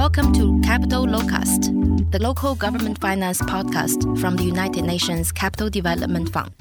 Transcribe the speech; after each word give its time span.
Welcome 0.00 0.32
to 0.32 0.58
Capital 0.62 1.04
Locust, 1.04 1.64
the 2.10 2.18
local 2.18 2.54
government 2.54 2.98
finance 3.02 3.42
podcast 3.42 4.18
from 4.18 4.34
the 4.34 4.44
United 4.44 4.82
Nations 4.82 5.30
Capital 5.30 5.68
Development 5.68 6.26
Fund. 6.26 6.54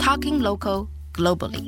Talking 0.00 0.38
local 0.38 0.88
globally. 1.12 1.66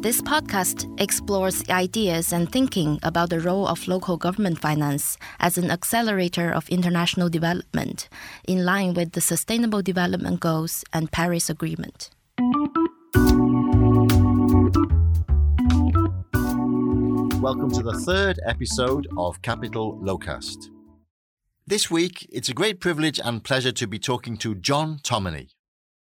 This 0.00 0.22
podcast 0.22 0.88
explores 0.98 1.68
ideas 1.68 2.32
and 2.32 2.50
thinking 2.50 2.98
about 3.02 3.28
the 3.28 3.40
role 3.40 3.68
of 3.68 3.86
local 3.88 4.16
government 4.16 4.58
finance 4.58 5.18
as 5.38 5.58
an 5.58 5.70
accelerator 5.70 6.50
of 6.50 6.66
international 6.70 7.28
development 7.28 8.08
in 8.48 8.64
line 8.64 8.94
with 8.94 9.12
the 9.12 9.20
Sustainable 9.20 9.82
Development 9.82 10.40
Goals 10.40 10.82
and 10.94 11.12
Paris 11.12 11.50
Agreement. 11.50 12.08
Welcome 17.40 17.70
to 17.70 17.82
the 17.82 17.98
third 18.00 18.38
episode 18.44 19.08
of 19.16 19.40
Capital 19.40 19.98
Locust. 19.98 20.70
This 21.66 21.90
week, 21.90 22.28
it's 22.30 22.50
a 22.50 22.54
great 22.54 22.80
privilege 22.80 23.18
and 23.18 23.42
pleasure 23.42 23.72
to 23.72 23.86
be 23.86 23.98
talking 23.98 24.36
to 24.36 24.54
John 24.54 24.98
Tomaney. 24.98 25.54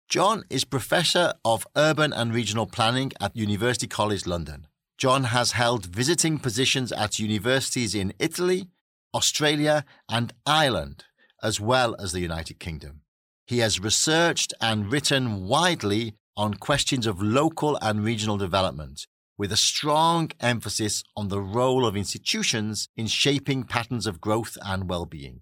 John 0.10 0.44
is 0.50 0.66
Professor 0.66 1.34
of 1.46 1.66
Urban 1.78 2.12
and 2.12 2.34
Regional 2.34 2.66
Planning 2.66 3.14
at 3.22 3.38
University 3.38 3.88
College 3.88 4.28
London. 4.28 4.68
John 4.98 5.24
has 5.26 5.54
held 5.54 5.86
visiting 5.86 6.40
positions 6.40 6.92
at 6.92 7.20
universities 7.20 7.96
in 7.96 8.14
Italy, 8.20 8.68
Australia, 9.14 9.86
and 10.10 10.34
Ireland, 10.46 11.06
as 11.42 11.62
well 11.62 11.96
as 12.00 12.12
the 12.12 12.20
United 12.20 12.60
Kingdom. 12.60 13.00
He 13.48 13.60
has 13.60 13.80
researched 13.80 14.54
and 14.60 14.92
written 14.92 15.48
widely 15.48 16.16
on 16.36 16.56
questions 16.56 17.08
of 17.08 17.22
local 17.22 17.80
and 17.82 18.04
regional 18.04 18.36
development, 18.36 19.08
with 19.40 19.54
a 19.54 19.58
strong 19.58 20.30
emphasis 20.42 21.02
on 21.16 21.30
the 21.30 21.42
role 21.42 21.86
of 21.86 21.96
institutions 21.96 22.90
in 22.98 23.08
shaping 23.08 23.64
patterns 23.64 24.06
of 24.06 24.20
growth 24.20 24.58
and 24.62 24.90
well-being. 24.90 25.40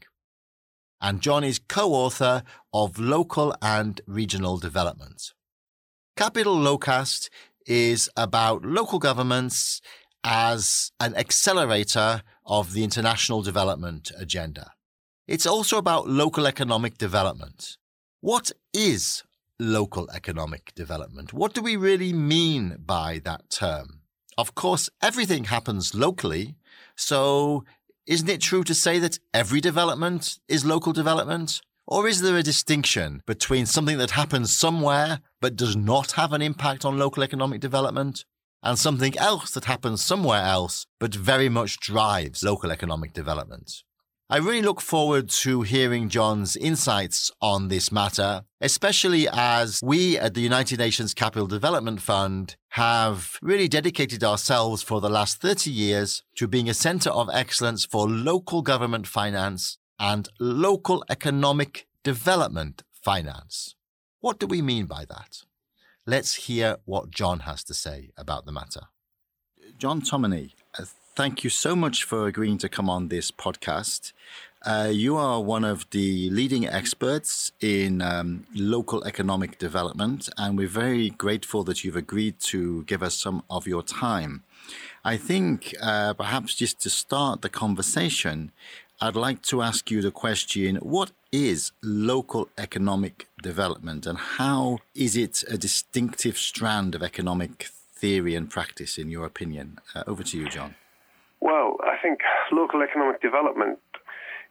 And 1.01 1.19
John 1.19 1.43
is 1.43 1.59
co-author 1.67 2.43
of 2.71 2.99
Local 2.99 3.55
and 3.59 3.99
Regional 4.05 4.59
Development. 4.59 5.33
Capital 6.15 6.55
Locust 6.55 7.31
is 7.65 8.07
about 8.15 8.63
local 8.63 8.99
governments 8.99 9.81
as 10.23 10.91
an 10.99 11.15
accelerator 11.15 12.21
of 12.45 12.73
the 12.73 12.83
international 12.83 13.41
development 13.41 14.11
agenda. 14.15 14.73
It's 15.27 15.47
also 15.47 15.79
about 15.79 16.07
local 16.07 16.45
economic 16.45 16.99
development. 16.99 17.77
What 18.21 18.51
is 18.73 19.23
local 19.59 20.09
economic 20.11 20.73
development. 20.75 21.33
What 21.33 21.53
do 21.53 21.61
we 21.61 21.75
really 21.75 22.13
mean 22.13 22.77
by 22.85 23.21
that 23.25 23.49
term? 23.49 24.01
Of 24.37 24.53
course, 24.53 24.89
everything 25.01 25.45
happens 25.45 25.95
locally. 25.95 26.55
So 26.95 27.63
isn't 28.05 28.29
it 28.29 28.41
true 28.41 28.63
to 28.63 28.73
say 28.73 28.99
that 28.99 29.19
every 29.33 29.59
development 29.59 30.39
is 30.47 30.65
local 30.65 30.93
development? 30.93 31.61
Or 31.87 32.07
is 32.07 32.21
there 32.21 32.37
a 32.37 32.43
distinction 32.43 33.23
between 33.25 33.65
something 33.65 33.97
that 33.97 34.11
happens 34.11 34.55
somewhere 34.55 35.21
but 35.41 35.55
does 35.55 35.75
not 35.75 36.11
have 36.13 36.33
an 36.33 36.41
impact 36.41 36.85
on 36.85 36.99
local 36.99 37.23
economic 37.23 37.61
development 37.61 38.25
and 38.61 38.77
something 38.77 39.17
else 39.17 39.51
that 39.51 39.65
happens 39.65 40.03
somewhere 40.03 40.43
else 40.43 40.85
but 40.99 41.15
very 41.15 41.49
much 41.49 41.79
drives 41.79 42.43
local 42.43 42.71
economic 42.71 43.13
development? 43.13 43.83
I 44.29 44.39
really 44.39 44.61
look 44.61 44.81
forward 44.81 45.29
to 45.29 45.61
hearing 45.61 46.09
John's 46.09 46.57
insights 46.57 47.31
on 47.41 47.69
this 47.69 47.93
matter, 47.93 48.43
especially 48.59 49.25
as 49.31 49.79
we 49.81 50.17
at 50.17 50.33
the 50.33 50.41
United 50.41 50.79
Nations 50.79 51.13
Capital 51.13 51.47
Development 51.47 52.01
Fund 52.01 52.57
have 52.71 53.37
really 53.41 53.69
dedicated 53.69 54.25
ourselves 54.25 54.83
for 54.83 54.99
the 54.99 55.09
last 55.09 55.39
30 55.39 55.71
years 55.71 56.23
to 56.35 56.45
being 56.45 56.67
a 56.67 56.73
center 56.73 57.09
of 57.09 57.29
excellence 57.31 57.85
for 57.85 58.05
local 58.09 58.61
government 58.61 59.07
finance 59.07 59.77
and 59.97 60.27
local 60.41 61.05
economic 61.09 61.87
development 62.03 62.83
finance. 62.91 63.75
What 64.19 64.39
do 64.39 64.45
we 64.45 64.61
mean 64.61 64.87
by 64.87 65.05
that? 65.05 65.43
Let's 66.05 66.35
hear 66.35 66.79
what 66.83 67.11
John 67.11 67.39
has 67.41 67.63
to 67.63 67.73
say 67.73 68.09
about 68.17 68.45
the 68.45 68.51
matter. 68.51 68.87
John 69.77 70.01
Tomaney, 70.01 70.53
thank 71.17 71.43
you 71.43 71.49
so 71.49 71.75
much 71.75 72.03
for 72.03 72.27
agreeing 72.27 72.59
to 72.59 72.69
come 72.69 72.87
on 72.87 73.07
this 73.07 73.31
podcast. 73.31 74.13
Uh, 74.63 74.89
you 74.91 75.17
are 75.17 75.41
one 75.41 75.63
of 75.63 75.89
the 75.89 76.29
leading 76.29 76.67
experts 76.67 77.51
in 77.59 78.03
um, 78.03 78.45
local 78.53 79.03
economic 79.03 79.57
development, 79.57 80.29
and 80.37 80.55
we're 80.55 80.67
very 80.67 81.09
grateful 81.09 81.63
that 81.63 81.83
you've 81.83 81.95
agreed 81.95 82.39
to 82.39 82.83
give 82.83 83.01
us 83.01 83.15
some 83.15 83.41
of 83.49 83.65
your 83.65 83.81
time. 83.81 84.43
I 85.03 85.17
think 85.17 85.73
uh, 85.81 86.13
perhaps 86.13 86.53
just 86.53 86.79
to 86.81 86.89
start 86.91 87.41
the 87.41 87.49
conversation, 87.49 88.51
I'd 89.01 89.15
like 89.15 89.41
to 89.49 89.63
ask 89.63 89.89
you 89.89 90.03
the 90.03 90.11
question 90.11 90.75
what 90.75 91.09
is 91.31 91.71
local 91.81 92.47
economic 92.59 93.27
development, 93.41 94.05
and 94.05 94.19
how 94.19 94.77
is 94.93 95.17
it 95.17 95.43
a 95.49 95.57
distinctive 95.57 96.37
strand 96.37 96.93
of 96.93 97.01
economic 97.01 97.69
theory 97.91 98.35
and 98.35 98.51
practice, 98.51 98.99
in 98.99 99.09
your 99.09 99.25
opinion? 99.25 99.79
Uh, 99.95 100.03
over 100.05 100.21
to 100.21 100.37
you, 100.37 100.47
John. 100.47 100.75
Think 102.07 102.23
local 102.53 102.79
economic 102.81 103.19
development 103.19 103.79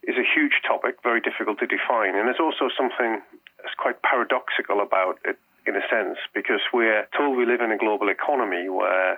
is 0.05 0.13
a 0.13 0.21
huge 0.21 0.61
topic, 0.61 1.01
very 1.01 1.19
difficult 1.19 1.57
to 1.57 1.65
define. 1.65 2.13
And 2.13 2.29
there's 2.29 2.37
also 2.37 2.69
something 2.69 3.17
that's 3.57 3.73
quite 3.81 3.97
paradoxical 4.05 4.77
about 4.77 5.17
it, 5.25 5.41
in 5.65 5.73
a 5.73 5.81
sense, 5.89 6.21
because 6.37 6.61
we're 6.71 7.09
told 7.17 7.35
we 7.35 7.49
live 7.49 7.61
in 7.61 7.71
a 7.71 7.77
global 7.81 8.09
economy 8.09 8.69
where 8.69 9.17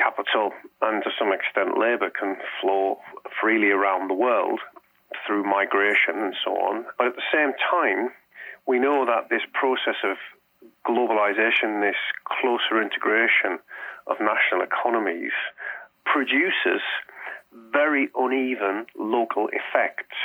capital 0.00 0.56
and 0.80 1.04
to 1.04 1.10
some 1.18 1.28
extent 1.28 1.76
labor 1.76 2.08
can 2.08 2.40
flow 2.56 3.04
freely 3.36 3.68
around 3.68 4.08
the 4.08 4.16
world 4.16 4.60
through 5.26 5.44
migration 5.44 6.24
and 6.24 6.34
so 6.42 6.56
on. 6.56 6.86
But 6.96 7.08
at 7.08 7.16
the 7.20 7.28
same 7.28 7.52
time, 7.68 8.16
we 8.64 8.78
know 8.78 9.04
that 9.04 9.28
this 9.28 9.44
process 9.52 10.00
of 10.08 10.16
globalization, 10.88 11.84
this 11.84 12.00
closer 12.24 12.80
integration 12.80 13.60
of 14.08 14.16
national 14.24 14.64
economies, 14.64 15.36
produces 16.08 16.80
very 17.72 18.08
uneven 18.16 18.86
local 18.98 19.48
effects. 19.48 20.16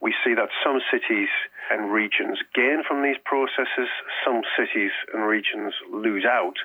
We 0.00 0.14
see 0.24 0.34
that 0.34 0.48
some 0.62 0.80
cities 0.92 1.28
and 1.70 1.90
regions 1.90 2.38
gain 2.54 2.82
from 2.86 3.02
these 3.02 3.16
processes, 3.24 3.88
some 4.24 4.42
cities 4.56 4.92
and 5.12 5.24
regions 5.24 5.72
lose 5.90 6.24
out 6.24 6.56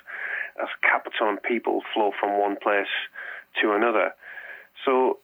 as 0.62 0.68
capital 0.84 1.30
and 1.30 1.42
people 1.42 1.82
flow 1.94 2.12
from 2.20 2.38
one 2.38 2.58
place 2.62 2.92
to 3.62 3.72
another. 3.72 4.12
So, 4.86 5.20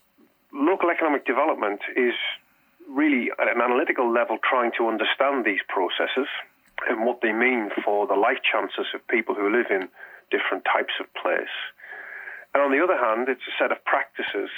local 0.54 0.90
economic 0.90 1.26
development 1.26 1.82
is 1.96 2.16
really 2.88 3.32
at 3.40 3.48
an 3.52 3.62
analytical 3.62 4.12
level 4.12 4.38
trying 4.48 4.72
to 4.78 4.88
understand 4.88 5.44
these 5.44 5.62
processes 5.68 6.30
and 6.88 7.06
what 7.06 7.20
they 7.22 7.34
mean 7.34 7.70
for 7.84 8.08
the 8.08 8.16
life 8.16 8.40
chances 8.44 8.88
of 8.94 9.06
people 9.08 9.36
who 9.36 9.52
live 9.52 9.68
in 9.70 9.90
different 10.32 10.64
types 10.64 10.94
of 11.00 11.08
place. 11.20 11.52
And 12.54 12.64
on 12.64 12.72
the 12.72 12.84
other 12.84 12.96
hand, 12.96 13.28
it's 13.28 13.44
a 13.48 13.56
set 13.60 13.72
of 13.72 13.84
practices 13.84 14.50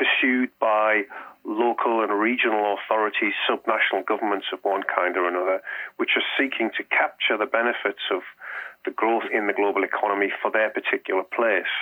pursued 0.00 0.48
by 0.60 1.04
local 1.44 2.02
and 2.02 2.12
regional 2.12 2.76
authorities, 2.76 3.32
subnational 3.48 4.04
governments 4.06 4.46
of 4.52 4.60
one 4.62 4.82
kind 4.88 5.16
or 5.16 5.28
another, 5.28 5.60
which 5.96 6.16
are 6.16 6.24
seeking 6.40 6.70
to 6.76 6.84
capture 6.84 7.36
the 7.36 7.46
benefits 7.46 8.00
of 8.12 8.22
the 8.84 8.90
growth 8.90 9.24
in 9.32 9.46
the 9.46 9.52
global 9.52 9.84
economy 9.84 10.32
for 10.40 10.50
their 10.50 10.70
particular 10.70 11.22
place. 11.22 11.72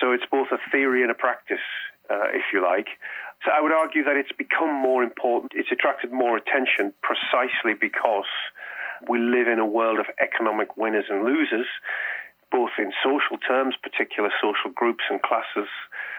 So 0.00 0.12
it's 0.12 0.24
both 0.30 0.48
a 0.52 0.58
theory 0.70 1.02
and 1.02 1.10
a 1.10 1.14
practice, 1.14 1.64
uh, 2.10 2.28
if 2.32 2.52
you 2.52 2.62
like. 2.62 2.88
So 3.44 3.52
I 3.52 3.60
would 3.60 3.72
argue 3.72 4.04
that 4.04 4.16
it's 4.16 4.32
become 4.36 4.72
more 4.72 5.02
important, 5.02 5.52
it's 5.54 5.72
attracted 5.72 6.12
more 6.12 6.36
attention 6.36 6.92
precisely 7.00 7.72
because 7.72 8.28
we 9.08 9.18
live 9.18 9.48
in 9.48 9.58
a 9.58 9.66
world 9.66 9.98
of 9.98 10.06
economic 10.20 10.76
winners 10.76 11.06
and 11.08 11.24
losers 11.24 11.66
both 12.50 12.70
in 12.78 12.92
social 13.02 13.38
terms, 13.38 13.74
particular 13.82 14.30
social 14.42 14.70
groups 14.74 15.04
and 15.10 15.22
classes, 15.22 15.68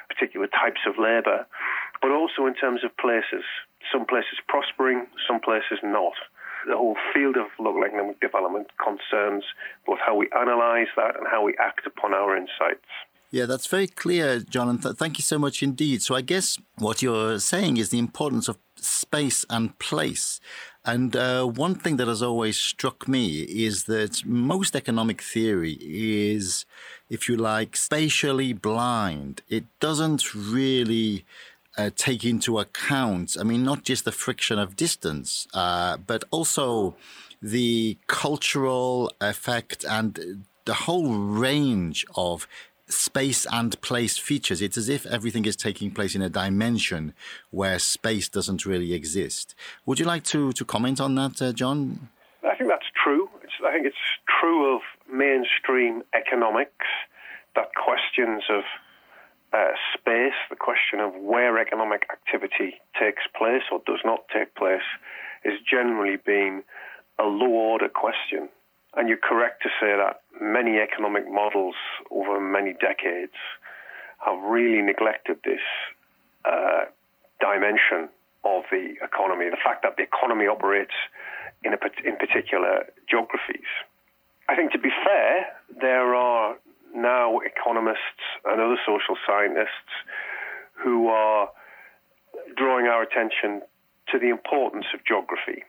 particular 0.07 0.47
types 0.47 0.81
of 0.87 0.97
labour, 0.97 1.45
but 2.01 2.11
also 2.11 2.45
in 2.45 2.55
terms 2.55 2.83
of 2.83 2.95
places. 2.97 3.43
Some 3.91 4.05
places 4.05 4.39
prospering, 4.47 5.07
some 5.27 5.39
places 5.39 5.79
not. 5.83 6.13
The 6.67 6.77
whole 6.77 6.97
field 7.13 7.37
of 7.37 7.47
local 7.59 7.83
economic 7.83 8.19
development 8.19 8.67
concerns 8.77 9.43
both 9.85 9.99
how 10.05 10.15
we 10.15 10.29
analyse 10.31 10.93
that 10.95 11.17
and 11.17 11.25
how 11.29 11.43
we 11.43 11.55
act 11.59 11.87
upon 11.87 12.13
our 12.13 12.37
insights. 12.37 12.85
Yeah, 13.31 13.45
that's 13.45 13.65
very 13.65 13.87
clear, 13.87 14.39
John, 14.41 14.67
and 14.67 14.83
th- 14.83 14.95
thank 14.95 15.17
you 15.17 15.23
so 15.23 15.39
much 15.39 15.63
indeed. 15.63 16.01
So, 16.01 16.15
I 16.15 16.21
guess 16.21 16.57
what 16.77 17.01
you're 17.01 17.39
saying 17.39 17.77
is 17.77 17.89
the 17.89 17.97
importance 17.97 18.49
of 18.49 18.57
space 18.83 19.45
and 19.49 19.77
place. 19.79 20.39
And 20.83 21.15
uh, 21.15 21.45
one 21.45 21.75
thing 21.75 21.97
that 21.97 22.07
has 22.07 22.23
always 22.23 22.57
struck 22.57 23.07
me 23.07 23.41
is 23.41 23.83
that 23.83 24.25
most 24.25 24.75
economic 24.75 25.21
theory 25.21 25.77
is, 25.81 26.65
if 27.09 27.29
you 27.29 27.37
like, 27.37 27.75
spatially 27.75 28.53
blind. 28.53 29.41
It 29.47 29.65
doesn't 29.79 30.33
really 30.33 31.25
uh, 31.77 31.91
take 31.95 32.25
into 32.25 32.59
account, 32.59 33.37
I 33.39 33.43
mean, 33.43 33.63
not 33.63 33.83
just 33.83 34.05
the 34.05 34.11
friction 34.11 34.59
of 34.59 34.75
distance, 34.75 35.47
uh, 35.53 35.97
but 35.97 36.23
also 36.31 36.95
the 37.41 37.97
cultural 38.07 39.11
effect 39.21 39.85
and 39.87 40.45
the 40.65 40.73
whole 40.73 41.13
range 41.15 42.05
of 42.15 42.47
space 42.91 43.47
and 43.51 43.79
place 43.81 44.17
features. 44.17 44.61
It's 44.61 44.77
as 44.77 44.89
if 44.89 45.05
everything 45.05 45.45
is 45.45 45.55
taking 45.55 45.91
place 45.91 46.15
in 46.15 46.21
a 46.21 46.29
dimension 46.29 47.13
where 47.49 47.79
space 47.79 48.29
doesn't 48.29 48.65
really 48.65 48.93
exist. 48.93 49.55
Would 49.85 49.99
you 49.99 50.05
like 50.05 50.23
to, 50.25 50.51
to 50.53 50.65
comment 50.65 51.01
on 51.01 51.15
that, 51.15 51.41
uh, 51.41 51.53
John? 51.53 52.09
I 52.43 52.55
think 52.55 52.69
that's 52.69 52.89
true. 53.03 53.29
It's, 53.43 53.53
I 53.65 53.71
think 53.71 53.85
it's 53.85 53.95
true 54.39 54.75
of 54.75 54.81
mainstream 55.11 56.03
economics 56.13 56.85
that 57.55 57.69
questions 57.75 58.43
of 58.49 58.63
uh, 59.53 59.71
space, 59.93 60.37
the 60.49 60.55
question 60.55 60.99
of 60.99 61.13
where 61.15 61.59
economic 61.59 62.03
activity 62.11 62.79
takes 62.97 63.23
place 63.37 63.63
or 63.71 63.81
does 63.85 63.99
not 64.05 64.21
take 64.33 64.55
place, 64.55 64.87
is 65.43 65.53
generally 65.69 66.17
being 66.25 66.63
a 67.19 67.23
low 67.23 67.49
order 67.49 67.89
question. 67.89 68.49
And 68.95 69.07
you're 69.07 69.17
correct 69.17 69.63
to 69.63 69.69
say 69.79 69.95
that 69.95 70.21
many 70.41 70.79
economic 70.79 71.31
models 71.31 71.75
over 72.09 72.39
many 72.39 72.73
decades 72.73 73.37
have 74.25 74.41
really 74.43 74.81
neglected 74.81 75.37
this 75.43 75.63
uh, 76.45 76.85
dimension 77.39 78.09
of 78.43 78.63
the 78.71 78.95
economy, 79.01 79.49
the 79.49 79.61
fact 79.63 79.83
that 79.83 79.97
the 79.97 80.03
economy 80.03 80.45
operates 80.45 80.93
in, 81.63 81.73
a, 81.73 81.79
in 82.03 82.17
particular 82.17 82.85
geographies. 83.09 83.69
I 84.49 84.55
think 84.55 84.71
to 84.73 84.79
be 84.79 84.89
fair, 85.03 85.45
there 85.79 86.13
are 86.15 86.57
now 86.93 87.39
economists 87.39 88.25
and 88.45 88.59
other 88.59 88.77
social 88.85 89.15
scientists 89.25 89.93
who 90.73 91.07
are 91.07 91.49
drawing 92.57 92.87
our 92.87 93.01
attention 93.03 93.61
to 94.11 94.19
the 94.19 94.29
importance 94.29 94.85
of 94.93 94.99
geography. 95.05 95.63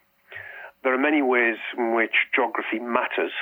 There 0.83 0.95
are 0.95 0.99
many 0.99 1.23
ways 1.23 1.57
in 1.79 1.95
which 1.95 2.15
geography 2.35 2.79
matters. 2.79 3.33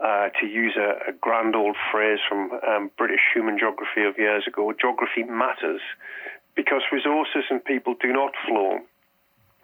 Uh, 0.00 0.30
to 0.40 0.46
use 0.46 0.74
a, 0.76 1.10
a, 1.10 1.12
grand 1.12 1.54
old 1.54 1.76
phrase 1.92 2.18
from 2.28 2.50
um, 2.66 2.90
British 2.98 3.20
human 3.32 3.56
geography 3.56 4.02
of 4.02 4.18
years 4.18 4.42
ago, 4.48 4.72
geography 4.72 5.22
matters 5.22 5.80
because 6.56 6.82
resources 6.90 7.44
and 7.50 7.64
people 7.64 7.94
do 8.02 8.12
not 8.12 8.32
flow 8.48 8.80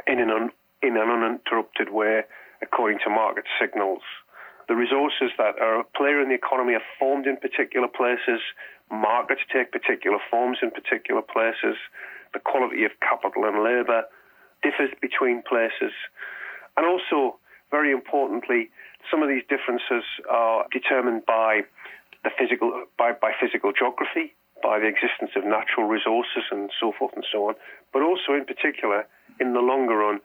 in 0.07 0.21
an, 0.21 0.31
un, 0.31 0.51
in 0.81 0.97
an 0.97 1.11
uninterrupted 1.11 1.91
way 1.91 2.23
according 2.63 3.01
to 3.03 3.11
market 3.11 3.45
signals. 3.61 4.03
The 4.69 4.77
resources 4.77 5.33
that 5.39 5.59
are 5.59 5.81
a 5.81 5.85
player 5.85 6.21
in 6.21 6.29
the 6.29 6.35
economy 6.35 6.75
are 6.75 6.87
formed 6.99 7.27
in 7.27 7.37
particular 7.37 7.89
places. 7.89 8.41
Markets 8.91 9.41
take 9.53 9.73
particular 9.73 10.19
forms 10.31 10.59
in 10.63 10.71
particular 10.71 11.23
places. 11.23 11.77
The 12.33 12.41
quality 12.41 12.85
of 12.85 12.93
capital 13.01 13.45
and 13.45 13.65
labour 13.65 14.05
differs 14.63 14.93
between 15.01 15.43
places. 15.43 15.93
And 16.79 16.87
also, 16.87 17.43
very 17.75 17.91
importantly, 17.91 18.71
some 19.11 19.21
of 19.21 19.29
these 19.29 19.43
differences 19.51 20.07
are 20.31 20.65
determined 20.71 21.27
by 21.27 21.67
the 22.23 22.31
physical 22.39 22.87
by, 22.97 23.11
by 23.19 23.33
physical 23.35 23.73
geography, 23.75 24.31
by 24.63 24.79
the 24.79 24.87
existence 24.87 25.35
of 25.35 25.43
natural 25.43 25.91
resources 25.91 26.47
and 26.55 26.71
so 26.79 26.95
forth 26.95 27.11
and 27.19 27.27
so 27.27 27.51
on, 27.51 27.55
but 27.93 28.03
also 28.03 28.31
in 28.39 28.47
particular 28.47 29.11
in 29.41 29.55
the 29.55 29.61
longer 29.61 29.99
run 29.99 30.21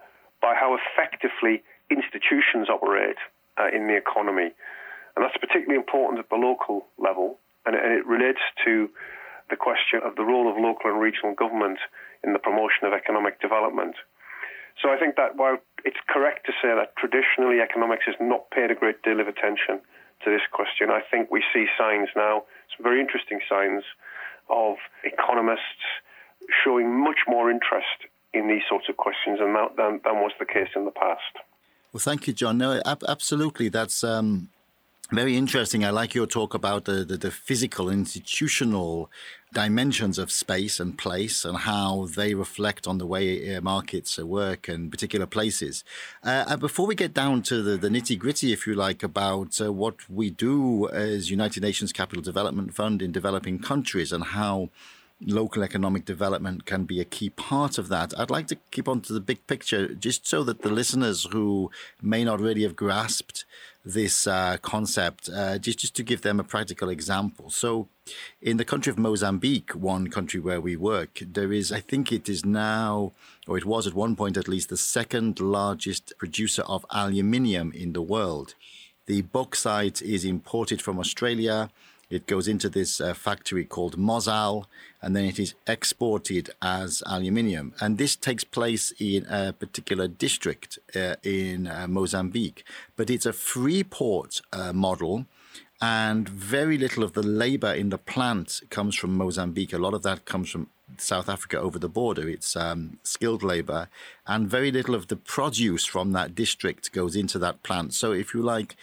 by 0.45 0.53
how 0.53 0.77
effectively 0.77 1.63
institutions 1.89 2.69
operate 2.69 3.17
uh, 3.57 3.73
in 3.73 3.87
the 3.87 3.97
economy. 3.97 4.53
And 5.17 5.25
that's 5.25 5.37
particularly 5.37 5.81
important 5.81 6.19
at 6.19 6.29
the 6.29 6.37
local 6.37 6.85
level, 7.01 7.39
and 7.65 7.73
and 7.73 7.97
it 7.97 8.05
relates 8.05 8.45
to 8.65 8.89
the 9.49 9.57
question 9.57 10.05
of 10.05 10.15
the 10.21 10.23
role 10.23 10.45
of 10.49 10.57
local 10.61 10.93
and 10.93 11.01
regional 11.01 11.33
government 11.33 11.79
in 12.23 12.33
the 12.33 12.39
promotion 12.39 12.85
of 12.85 12.93
economic 12.93 13.41
development. 13.41 13.95
So 14.81 14.89
I 14.89 14.97
think 14.97 15.15
that 15.17 15.35
while 15.35 15.57
it's 15.83 15.99
correct 16.07 16.45
to 16.45 16.53
say 16.61 16.69
that 16.73 16.95
traditionally 16.95 17.59
economics 17.59 18.05
has 18.05 18.15
not 18.19 18.49
paid 18.51 18.71
a 18.71 18.75
great 18.75 19.01
deal 19.03 19.19
of 19.19 19.27
attention 19.27 19.81
to 20.23 20.29
this 20.31 20.41
question, 20.51 20.89
I 20.89 21.01
think 21.11 21.29
we 21.31 21.43
see 21.53 21.65
signs 21.77 22.09
now, 22.15 22.43
some 22.75 22.83
very 22.83 23.01
interesting 23.01 23.39
signs, 23.49 23.83
of 24.49 24.75
economists 25.03 25.83
showing 26.63 26.91
much 27.03 27.19
more 27.27 27.49
interest 27.51 28.07
in 28.33 28.47
these 28.47 28.63
sorts 28.67 28.87
of 28.89 28.97
questions 28.97 29.39
than, 29.39 29.53
than, 29.77 30.01
than 30.03 30.15
was 30.15 30.31
the 30.39 30.45
case 30.45 30.69
in 30.75 30.85
the 30.85 30.91
past. 30.91 31.43
Well, 31.91 32.01
thank 32.01 32.25
you, 32.27 32.33
John. 32.33 32.57
No, 32.57 32.81
ab- 32.85 33.03
absolutely. 33.07 33.69
That's 33.69 34.03
um, 34.03 34.49
very 35.13 35.37
interesting. 35.37 35.85
I 35.85 35.91
like 35.91 36.15
your 36.15 36.25
talk 36.25 36.53
about 36.53 36.85
the, 36.85 37.05
the, 37.05 37.17
the, 37.17 37.31
physical, 37.31 37.89
institutional 37.89 39.11
dimensions 39.53 40.17
of 40.17 40.31
space 40.31 40.79
and 40.79 40.97
place 40.97 41.45
and 41.45 41.57
how 41.57 42.07
they 42.15 42.33
reflect 42.33 42.87
on 42.87 42.97
the 42.97 43.05
way 43.05 43.55
uh, 43.55 43.61
markets 43.61 44.17
work 44.17 44.67
and 44.67 44.89
particular 44.89 45.27
places. 45.27 45.83
Uh, 46.23 46.57
before 46.57 46.87
we 46.87 46.95
get 46.95 47.13
down 47.13 47.43
to 47.43 47.61
the, 47.61 47.77
the 47.77 47.89
nitty 47.89 48.17
gritty, 48.17 48.51
if 48.51 48.65
you 48.65 48.73
like, 48.73 49.03
about 49.03 49.61
uh, 49.61 49.71
what 49.71 50.09
we 50.09 50.31
do 50.31 50.89
as 50.89 51.29
United 51.29 51.61
Nations 51.61 51.93
Capital 51.93 52.23
Development 52.23 52.73
Fund 52.73 53.01
in 53.01 53.11
developing 53.11 53.59
countries 53.59 54.11
and 54.11 54.23
how 54.23 54.69
local 55.25 55.63
economic 55.63 56.05
development 56.05 56.65
can 56.65 56.85
be 56.85 56.99
a 56.99 57.05
key 57.05 57.29
part 57.29 57.77
of 57.77 57.87
that. 57.89 58.13
I'd 58.17 58.29
like 58.29 58.47
to 58.47 58.57
keep 58.71 58.87
on 58.87 59.01
to 59.01 59.13
the 59.13 59.19
big 59.19 59.45
picture, 59.47 59.93
just 59.93 60.27
so 60.27 60.43
that 60.43 60.61
the 60.61 60.69
listeners 60.69 61.27
who 61.31 61.71
may 62.01 62.23
not 62.23 62.39
really 62.39 62.63
have 62.63 62.75
grasped 62.75 63.45
this 63.85 64.27
uh, 64.27 64.57
concept, 64.61 65.29
uh, 65.33 65.57
just, 65.57 65.79
just 65.79 65.95
to 65.95 66.03
give 66.03 66.21
them 66.21 66.39
a 66.39 66.43
practical 66.43 66.89
example. 66.89 67.49
So, 67.49 67.89
in 68.41 68.57
the 68.57 68.65
country 68.65 68.91
of 68.91 68.97
Mozambique, 68.97 69.71
one 69.71 70.07
country 70.07 70.39
where 70.39 70.61
we 70.61 70.75
work, 70.75 71.21
there 71.21 71.51
is, 71.51 71.71
I 71.71 71.79
think 71.79 72.11
it 72.11 72.29
is 72.29 72.45
now, 72.45 73.11
or 73.47 73.57
it 73.57 73.65
was 73.65 73.85
at 73.87 73.93
one 73.93 74.15
point 74.15 74.37
at 74.37 74.47
least, 74.47 74.69
the 74.69 74.77
second 74.77 75.39
largest 75.39 76.13
producer 76.17 76.63
of 76.63 76.85
aluminium 76.91 77.71
in 77.73 77.93
the 77.93 78.01
world. 78.01 78.55
The 79.05 79.21
bauxite 79.21 80.01
is 80.01 80.23
imported 80.23 80.81
from 80.81 80.97
Australia 80.97 81.69
it 82.13 82.27
goes 82.27 82.47
into 82.47 82.69
this 82.69 83.01
uh, 83.01 83.13
factory 83.13 83.65
called 83.65 83.97
Mozal, 83.97 84.65
and 85.01 85.15
then 85.15 85.25
it 85.25 85.39
is 85.39 85.55
exported 85.67 86.49
as 86.61 87.03
aluminium. 87.05 87.73
And 87.81 87.97
this 87.97 88.15
takes 88.15 88.43
place 88.43 88.93
in 88.99 89.25
a 89.25 89.53
particular 89.53 90.07
district 90.07 90.79
uh, 90.95 91.15
in 91.23 91.67
uh, 91.67 91.87
Mozambique. 91.87 92.63
But 92.95 93.09
it's 93.09 93.25
a 93.25 93.33
free 93.33 93.83
port 93.83 94.41
uh, 94.51 94.73
model, 94.73 95.25
and 95.81 96.29
very 96.29 96.77
little 96.77 97.03
of 97.03 97.13
the 97.13 97.23
labor 97.23 97.73
in 97.73 97.89
the 97.89 97.97
plant 97.97 98.61
comes 98.69 98.95
from 98.95 99.17
Mozambique. 99.17 99.73
A 99.73 99.77
lot 99.77 99.93
of 99.93 100.03
that 100.03 100.25
comes 100.25 100.49
from 100.49 100.69
South 100.97 101.27
Africa 101.27 101.59
over 101.59 101.79
the 101.79 101.89
border. 101.89 102.29
It's 102.29 102.55
um, 102.55 102.99
skilled 103.03 103.43
labor, 103.43 103.89
and 104.27 104.47
very 104.47 104.71
little 104.71 104.95
of 104.95 105.07
the 105.07 105.15
produce 105.15 105.85
from 105.85 106.11
that 106.11 106.35
district 106.35 106.91
goes 106.91 107.15
into 107.15 107.39
that 107.39 107.63
plant. 107.63 107.93
So, 107.93 108.11
if 108.11 108.33
you 108.33 108.41
like, 108.41 108.75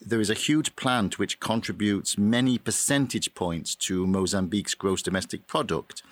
there 0.00 0.20
is 0.20 0.30
a 0.30 0.34
huge 0.34 0.76
plant 0.76 1.18
which 1.18 1.40
contributes 1.40 2.16
many 2.16 2.58
percentage 2.58 3.34
points 3.34 3.74
to 3.74 4.06
Mozambique's 4.06 4.74
gross 4.74 5.02
domestic 5.02 5.46
product. 5.46 6.02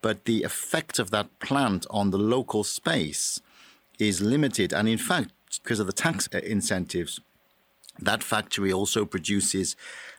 But 0.00 0.24
the 0.24 0.42
effect 0.42 0.98
of 0.98 1.10
that 1.10 1.38
plant 1.40 1.86
on 1.90 2.10
the 2.10 2.18
local 2.18 2.62
space 2.62 3.40
is 3.98 4.20
limited. 4.20 4.72
And 4.72 4.88
in 4.88 4.98
fact, 4.98 5.30
because 5.62 5.80
of 5.80 5.86
the 5.86 5.92
tax 5.92 6.28
uh, 6.34 6.38
incentives, 6.38 7.20
that 7.98 8.22
factory 8.22 8.72
also 8.72 9.04
produces 9.04 9.76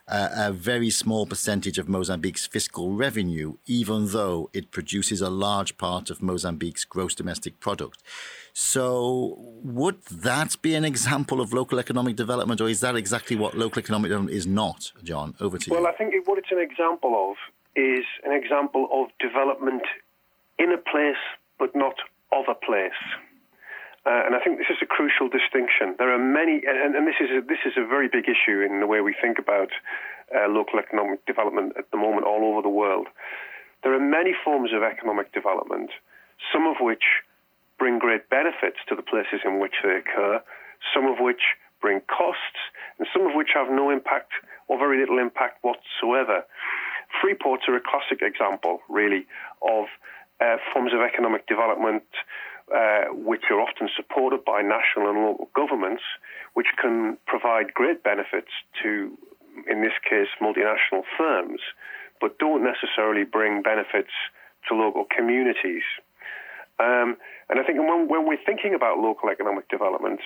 a 0.07 0.51
very 0.51 0.89
small 0.89 1.25
percentage 1.25 1.77
of 1.77 1.89
Mozambique's 1.89 2.45
fiscal 2.45 2.91
revenue, 2.91 3.57
even 3.65 4.09
though 4.09 4.49
it 4.53 4.71
produces 4.71 5.21
a 5.21 5.29
large 5.29 5.77
part 5.77 6.09
of 6.09 6.21
Mozambique's 6.21 6.85
gross 6.85 7.15
domestic 7.15 7.59
product. 7.59 8.03
So, 8.53 9.35
would 9.63 10.03
that 10.05 10.61
be 10.61 10.75
an 10.75 10.85
example 10.85 11.41
of 11.41 11.53
local 11.53 11.79
economic 11.79 12.15
development, 12.15 12.61
or 12.61 12.69
is 12.69 12.81
that 12.81 12.95
exactly 12.95 13.35
what 13.35 13.57
local 13.57 13.79
economic 13.79 14.09
development 14.09 14.37
is 14.37 14.45
not? 14.45 14.91
John, 15.03 15.35
over 15.39 15.57
to 15.57 15.69
you. 15.69 15.75
Well, 15.75 15.87
I 15.87 15.93
think 15.93 16.13
what 16.27 16.37
it's 16.37 16.51
an 16.51 16.59
example 16.61 17.31
of 17.31 17.37
is 17.75 18.05
an 18.23 18.31
example 18.31 18.87
of 18.93 19.09
development 19.19 19.83
in 20.57 20.71
a 20.71 20.77
place, 20.77 21.21
but 21.59 21.75
not 21.75 21.95
of 22.31 22.45
a 22.49 22.55
place. 22.55 22.91
Uh, 24.05 24.21
and 24.25 24.35
I 24.35 24.39
think 24.39 24.57
this 24.57 24.69
is 24.69 24.77
a 24.81 24.85
crucial 24.85 25.29
distinction. 25.29 25.95
There 25.97 26.13
are 26.13 26.21
many, 26.21 26.61
and, 26.61 26.93
and 26.93 27.07
this 27.07 27.17
is 27.19 27.29
a, 27.33 27.41
this 27.41 27.65
is 27.65 27.73
a 27.75 27.85
very 27.85 28.07
big 28.07 28.29
issue 28.29 28.61
in 28.61 28.79
the 28.79 28.85
way 28.85 29.01
we 29.01 29.15
think 29.17 29.39
about 29.39 29.73
uh, 30.29 30.47
local 30.47 30.77
economic 30.77 31.25
development 31.25 31.73
at 31.77 31.89
the 31.89 31.97
moment 31.97 32.25
all 32.25 32.45
over 32.45 32.61
the 32.61 32.69
world. 32.69 33.07
There 33.81 33.93
are 33.93 33.99
many 33.99 34.33
forms 34.45 34.71
of 34.73 34.83
economic 34.83 35.33
development, 35.33 35.89
some 36.53 36.67
of 36.67 36.77
which 36.79 37.25
bring 37.77 37.97
great 37.97 38.29
benefits 38.29 38.77
to 38.89 38.95
the 38.95 39.01
places 39.01 39.41
in 39.43 39.59
which 39.59 39.75
they 39.83 39.97
occur, 39.97 40.41
some 40.93 41.05
of 41.05 41.17
which 41.19 41.57
bring 41.81 42.01
costs, 42.05 42.61
and 42.97 43.07
some 43.11 43.25
of 43.25 43.33
which 43.33 43.49
have 43.53 43.69
no 43.69 43.89
impact 43.89 44.31
or 44.67 44.77
very 44.77 44.99
little 44.99 45.19
impact 45.19 45.63
whatsoever. 45.63 46.45
Freeports 47.21 47.67
are 47.67 47.75
a 47.75 47.81
classic 47.81 48.21
example, 48.21 48.81
really, 48.89 49.25
of 49.61 49.85
uh, 50.41 50.57
forms 50.73 50.93
of 50.93 51.01
economic 51.01 51.47
development 51.47 52.03
uh, 52.73 53.13
which 53.13 53.43
are 53.51 53.61
often 53.61 53.89
supported 53.95 54.43
by 54.43 54.61
national 54.61 55.09
and 55.09 55.21
local 55.21 55.49
governments, 55.55 56.03
which 56.53 56.67
can 56.81 57.17
provide 57.27 57.73
great 57.73 58.03
benefits 58.03 58.49
to, 58.81 59.17
in 59.69 59.81
this 59.81 59.93
case, 60.07 60.29
multinational 60.41 61.03
firms, 61.17 61.61
but 62.19 62.39
don't 62.39 62.63
necessarily 62.63 63.23
bring 63.23 63.61
benefits 63.61 64.13
to 64.67 64.75
local 64.75 65.05
communities. 65.15 65.83
Um, 66.79 67.17
and 67.49 67.59
I 67.59 67.63
think 67.63 67.77
when, 67.79 68.07
when 68.07 68.27
we're 68.27 68.43
thinking 68.45 68.73
about 68.73 68.97
local 68.97 69.29
economic 69.29 69.69
development, 69.69 70.19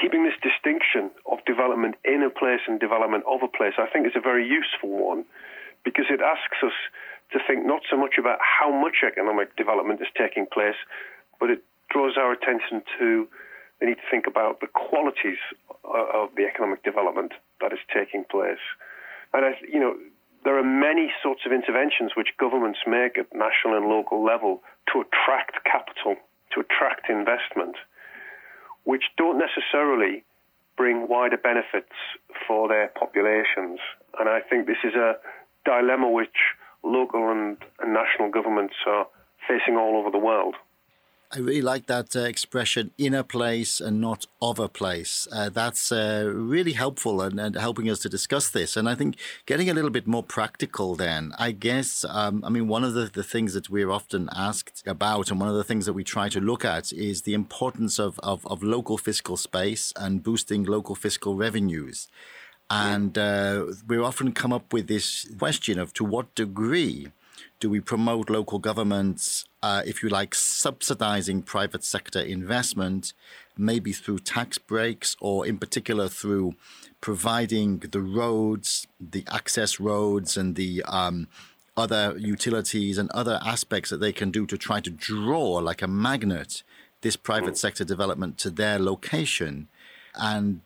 keeping 0.00 0.24
this 0.24 0.34
distinction 0.42 1.10
of 1.30 1.38
development 1.46 1.94
in 2.04 2.22
a 2.22 2.30
place 2.30 2.60
and 2.66 2.80
development 2.80 3.24
of 3.30 3.42
a 3.42 3.48
place, 3.48 3.74
I 3.78 3.86
think 3.86 4.06
is 4.06 4.16
a 4.16 4.20
very 4.20 4.46
useful 4.46 4.90
one 4.90 5.24
because 5.84 6.06
it 6.10 6.20
asks 6.20 6.58
us 6.64 6.74
to 7.32 7.38
think 7.46 7.64
not 7.64 7.82
so 7.90 7.96
much 7.96 8.16
about 8.18 8.38
how 8.40 8.72
much 8.72 9.04
economic 9.06 9.54
development 9.56 10.00
is 10.00 10.08
taking 10.16 10.46
place, 10.46 10.76
but 11.44 11.50
it 11.50 11.62
draws 11.90 12.16
our 12.16 12.32
attention 12.32 12.80
to 12.98 13.28
the 13.78 13.84
need 13.84 14.00
to 14.00 14.08
think 14.10 14.24
about 14.26 14.60
the 14.64 14.66
qualities 14.66 15.36
uh, 15.84 16.24
of 16.24 16.30
the 16.38 16.48
economic 16.48 16.82
development 16.82 17.32
that 17.60 17.70
is 17.70 17.78
taking 17.92 18.24
place. 18.24 18.64
And 19.34 19.44
I, 19.44 19.50
you 19.70 19.78
know, 19.78 19.92
there 20.42 20.56
are 20.56 20.64
many 20.64 21.12
sorts 21.22 21.42
of 21.44 21.52
interventions 21.52 22.12
which 22.16 22.28
governments 22.40 22.78
make 22.86 23.18
at 23.18 23.28
national 23.36 23.76
and 23.76 23.92
local 23.92 24.24
level 24.24 24.62
to 24.94 25.04
attract 25.04 25.60
capital, 25.68 26.16
to 26.54 26.60
attract 26.64 27.10
investment, 27.10 27.76
which 28.84 29.04
don't 29.18 29.36
necessarily 29.36 30.24
bring 30.78 31.08
wider 31.08 31.36
benefits 31.36 31.92
for 32.48 32.68
their 32.68 32.88
populations. 32.96 33.80
And 34.18 34.30
I 34.30 34.40
think 34.40 34.64
this 34.64 34.80
is 34.82 34.94
a 34.94 35.16
dilemma 35.66 36.08
which 36.08 36.56
local 36.82 37.30
and, 37.30 37.58
and 37.80 37.92
national 37.92 38.30
governments 38.30 38.76
are 38.86 39.06
facing 39.46 39.76
all 39.76 40.00
over 40.00 40.10
the 40.10 40.16
world. 40.16 40.56
I 41.32 41.38
really 41.38 41.62
like 41.62 41.86
that 41.86 42.14
uh, 42.14 42.20
expression, 42.20 42.92
in 42.96 43.14
a 43.14 43.24
place 43.24 43.80
and 43.80 44.00
not 44.00 44.26
of 44.40 44.58
a 44.58 44.68
place. 44.68 45.26
Uh, 45.32 45.48
that's 45.48 45.90
uh, 45.90 46.30
really 46.32 46.72
helpful 46.72 47.20
and, 47.20 47.40
and, 47.40 47.56
helping 47.56 47.90
us 47.90 47.98
to 48.00 48.08
discuss 48.08 48.50
this. 48.50 48.76
And 48.76 48.88
I 48.88 48.94
think 48.94 49.16
getting 49.46 49.68
a 49.68 49.74
little 49.74 49.90
bit 49.90 50.06
more 50.06 50.22
practical 50.22 50.94
then, 50.94 51.32
I 51.38 51.50
guess, 51.52 52.04
um, 52.08 52.44
I 52.44 52.50
mean, 52.50 52.68
one 52.68 52.84
of 52.84 52.94
the, 52.94 53.06
the 53.06 53.24
things 53.24 53.54
that 53.54 53.68
we're 53.68 53.90
often 53.90 54.28
asked 54.34 54.86
about 54.86 55.30
and 55.30 55.40
one 55.40 55.48
of 55.48 55.56
the 55.56 55.64
things 55.64 55.86
that 55.86 55.92
we 55.92 56.04
try 56.04 56.28
to 56.28 56.40
look 56.40 56.64
at 56.64 56.92
is 56.92 57.22
the 57.22 57.34
importance 57.34 57.98
of, 57.98 58.20
of, 58.20 58.46
of 58.46 58.62
local 58.62 58.98
fiscal 58.98 59.36
space 59.36 59.92
and 59.96 60.22
boosting 60.22 60.64
local 60.64 60.94
fiscal 60.94 61.34
revenues. 61.34 62.08
And 62.70 63.18
uh, 63.18 63.66
we 63.86 63.98
often 63.98 64.32
come 64.32 64.52
up 64.52 64.72
with 64.72 64.86
this 64.86 65.28
question 65.38 65.78
of 65.78 65.92
to 65.94 66.04
what 66.04 66.34
degree 66.34 67.08
do 67.60 67.70
we 67.70 67.80
promote 67.80 68.30
local 68.30 68.58
governments, 68.58 69.44
uh, 69.62 69.82
if 69.86 70.02
you 70.02 70.08
like, 70.08 70.34
subsidizing 70.34 71.42
private 71.42 71.84
sector 71.84 72.20
investment, 72.20 73.12
maybe 73.56 73.92
through 73.92 74.18
tax 74.18 74.58
breaks 74.58 75.16
or 75.20 75.46
in 75.46 75.58
particular 75.58 76.08
through 76.08 76.54
providing 77.00 77.78
the 77.78 78.00
roads, 78.00 78.86
the 79.00 79.24
access 79.30 79.78
roads, 79.78 80.36
and 80.36 80.56
the 80.56 80.82
um, 80.84 81.28
other 81.76 82.14
utilities 82.18 82.98
and 82.98 83.10
other 83.10 83.40
aspects 83.44 83.90
that 83.90 83.98
they 83.98 84.12
can 84.12 84.30
do 84.30 84.46
to 84.46 84.56
try 84.56 84.80
to 84.80 84.90
draw 84.90 85.54
like 85.54 85.82
a 85.82 85.88
magnet 85.88 86.62
this 87.00 87.16
private 87.16 87.56
sector 87.58 87.84
development 87.84 88.38
to 88.38 88.50
their 88.50 88.78
location 88.78 89.68
and 90.14 90.60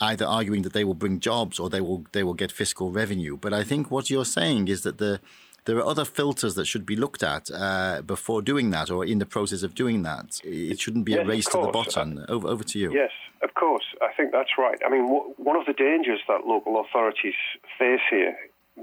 either 0.00 0.24
arguing 0.24 0.62
that 0.62 0.72
they 0.72 0.84
will 0.84 0.94
bring 0.94 1.18
jobs 1.20 1.58
or 1.58 1.68
they 1.68 1.80
will 1.80 2.04
they 2.12 2.22
will 2.22 2.34
get 2.34 2.52
fiscal 2.52 2.90
revenue. 2.90 3.36
But 3.36 3.52
i 3.52 3.64
think 3.64 3.90
what 3.90 4.08
you're 4.08 4.24
saying 4.24 4.68
is 4.68 4.82
that 4.82 4.98
the 4.98 5.20
there 5.64 5.76
are 5.76 5.84
other 5.84 6.04
filters 6.04 6.54
that 6.54 6.66
should 6.66 6.86
be 6.86 6.96
looked 6.96 7.22
at 7.22 7.50
uh, 7.50 8.02
before 8.02 8.42
doing 8.42 8.70
that 8.70 8.90
or 8.90 9.04
in 9.04 9.18
the 9.18 9.26
process 9.26 9.62
of 9.62 9.74
doing 9.74 10.02
that. 10.02 10.40
It 10.44 10.80
shouldn't 10.80 11.04
be 11.04 11.12
yes, 11.12 11.24
a 11.24 11.28
race 11.28 11.46
to 11.46 11.60
the 11.60 11.68
bottom. 11.68 12.24
Over, 12.28 12.48
over 12.48 12.64
to 12.64 12.78
you. 12.78 12.92
Yes, 12.92 13.12
of 13.42 13.54
course. 13.54 13.84
I 14.02 14.12
think 14.16 14.32
that's 14.32 14.50
right. 14.58 14.78
I 14.84 14.90
mean, 14.90 15.06
w- 15.06 15.34
one 15.36 15.56
of 15.56 15.66
the 15.66 15.72
dangers 15.72 16.20
that 16.28 16.46
local 16.46 16.80
authorities 16.80 17.34
face 17.78 18.00
here 18.10 18.36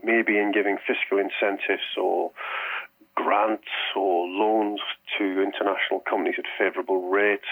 may 0.03 0.21
be 0.21 0.37
in 0.37 0.51
giving 0.51 0.77
fiscal 0.85 1.17
incentives 1.17 1.97
or 1.99 2.31
grants 3.15 3.67
or 3.95 4.27
loans 4.27 4.79
to 5.17 5.41
international 5.41 6.01
companies 6.07 6.35
at 6.37 6.45
favourable 6.57 7.09
rates. 7.09 7.49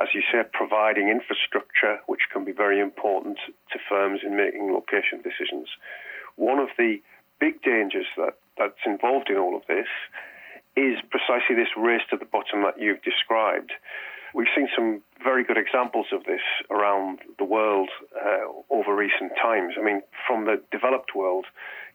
As 0.00 0.08
you 0.14 0.22
said, 0.32 0.52
providing 0.52 1.08
infrastructure, 1.08 1.98
which 2.06 2.30
can 2.32 2.44
be 2.44 2.52
very 2.52 2.80
important 2.80 3.36
to 3.72 3.78
firms 3.88 4.20
in 4.24 4.36
making 4.36 4.72
location 4.72 5.20
decisions. 5.20 5.68
One 6.36 6.58
of 6.58 6.68
the 6.78 7.02
big 7.38 7.60
dangers 7.62 8.06
that 8.16 8.34
that's 8.60 8.84
involved 8.84 9.30
in 9.30 9.36
all 9.36 9.56
of 9.56 9.62
this 9.66 9.88
is 10.76 10.98
precisely 11.10 11.56
this 11.56 11.72
race 11.76 12.04
to 12.10 12.16
the 12.16 12.28
bottom 12.28 12.62
that 12.62 12.78
you've 12.78 13.02
described. 13.02 13.72
We've 14.34 14.52
seen 14.54 14.68
some 14.76 15.02
very 15.24 15.42
good 15.42 15.58
examples 15.58 16.06
of 16.12 16.22
this 16.24 16.44
around 16.70 17.18
the 17.38 17.44
world 17.44 17.90
uh, 18.14 18.46
over 18.70 18.94
recent 18.94 19.32
times. 19.42 19.74
I 19.80 19.82
mean, 19.82 20.02
from 20.26 20.44
the 20.44 20.62
developed 20.70 21.16
world 21.16 21.46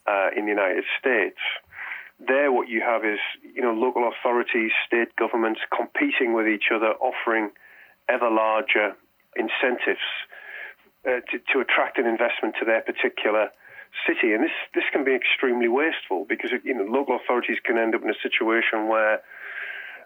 uh, 0.05 0.29
in 0.35 0.43
the 0.43 0.51
United 0.51 0.83
States, 0.99 1.39
there 2.19 2.51
what 2.51 2.67
you 2.67 2.81
have 2.81 3.05
is 3.05 3.19
you 3.43 3.61
know 3.61 3.73
local 3.73 4.09
authorities, 4.09 4.71
state 4.85 5.15
governments 5.15 5.61
competing 5.75 6.33
with 6.33 6.47
each 6.47 6.71
other, 6.73 6.91
offering 6.99 7.51
ever 8.09 8.29
larger 8.29 8.95
incentives 9.35 10.05
uh, 11.05 11.19
to, 11.31 11.39
to 11.51 11.59
attract 11.59 11.97
an 11.97 12.05
investment 12.05 12.55
to 12.59 12.65
their 12.65 12.81
particular 12.81 13.49
city. 14.07 14.33
And 14.33 14.43
this, 14.43 14.55
this 14.73 14.83
can 14.91 15.03
be 15.03 15.15
extremely 15.15 15.67
wasteful 15.67 16.25
because 16.27 16.51
you 16.63 16.73
know, 16.73 16.83
local 16.83 17.15
authorities 17.15 17.57
can 17.63 17.77
end 17.77 17.95
up 17.95 18.03
in 18.03 18.09
a 18.09 18.19
situation 18.21 18.87
where 18.87 19.21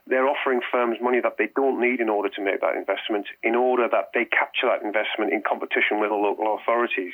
they're 0.07 0.27
offering 0.27 0.61
firms 0.71 0.97
money 1.01 1.19
that 1.21 1.37
they 1.37 1.49
don't 1.55 1.79
need 1.79 1.99
in 1.99 2.09
order 2.09 2.29
to 2.29 2.41
make 2.41 2.61
that 2.61 2.75
investment, 2.75 3.27
in 3.43 3.55
order 3.55 3.87
that 3.91 4.09
they 4.13 4.25
capture 4.25 4.67
that 4.67 4.81
investment 4.81 5.31
in 5.31 5.41
competition 5.45 5.99
with 5.99 6.09
the 6.09 6.15
local 6.15 6.57
authorities. 6.57 7.13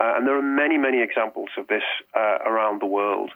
Uh, 0.00 0.14
and 0.16 0.26
there 0.26 0.38
are 0.38 0.42
many, 0.42 0.78
many 0.78 1.02
examples 1.02 1.50
of 1.58 1.66
this 1.66 1.82
uh, 2.14 2.38
around 2.46 2.80
the 2.80 2.86
world. 2.86 3.30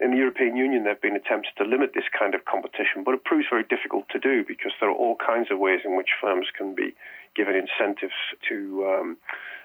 In 0.00 0.12
the 0.12 0.16
European 0.16 0.56
Union, 0.56 0.82
there 0.82 0.94
have 0.94 1.02
been 1.02 1.14
attempts 1.14 1.50
to 1.58 1.64
limit 1.64 1.92
this 1.94 2.08
kind 2.18 2.34
of 2.34 2.44
competition, 2.46 3.04
but 3.04 3.12
it 3.12 3.24
proves 3.24 3.46
very 3.50 3.64
difficult 3.68 4.08
to 4.10 4.18
do 4.18 4.42
because 4.42 4.72
there 4.80 4.88
are 4.88 4.96
all 4.96 5.16
kinds 5.16 5.48
of 5.50 5.58
ways 5.58 5.80
in 5.84 5.96
which 5.96 6.16
firms 6.20 6.46
can 6.56 6.74
be 6.74 6.94
given 7.36 7.54
incentives 7.54 8.16
to 8.48 8.56
um, 8.88 9.16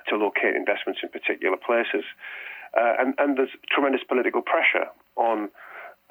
to 0.10 0.16
locate 0.16 0.56
investments 0.56 1.02
in 1.04 1.10
particular 1.10 1.58
places. 1.58 2.04
Uh, 2.76 2.94
and, 3.00 3.14
and, 3.18 3.38
there's 3.38 3.56
tremendous 3.72 4.02
political 4.04 4.42
pressure 4.42 4.92
on 5.16 5.50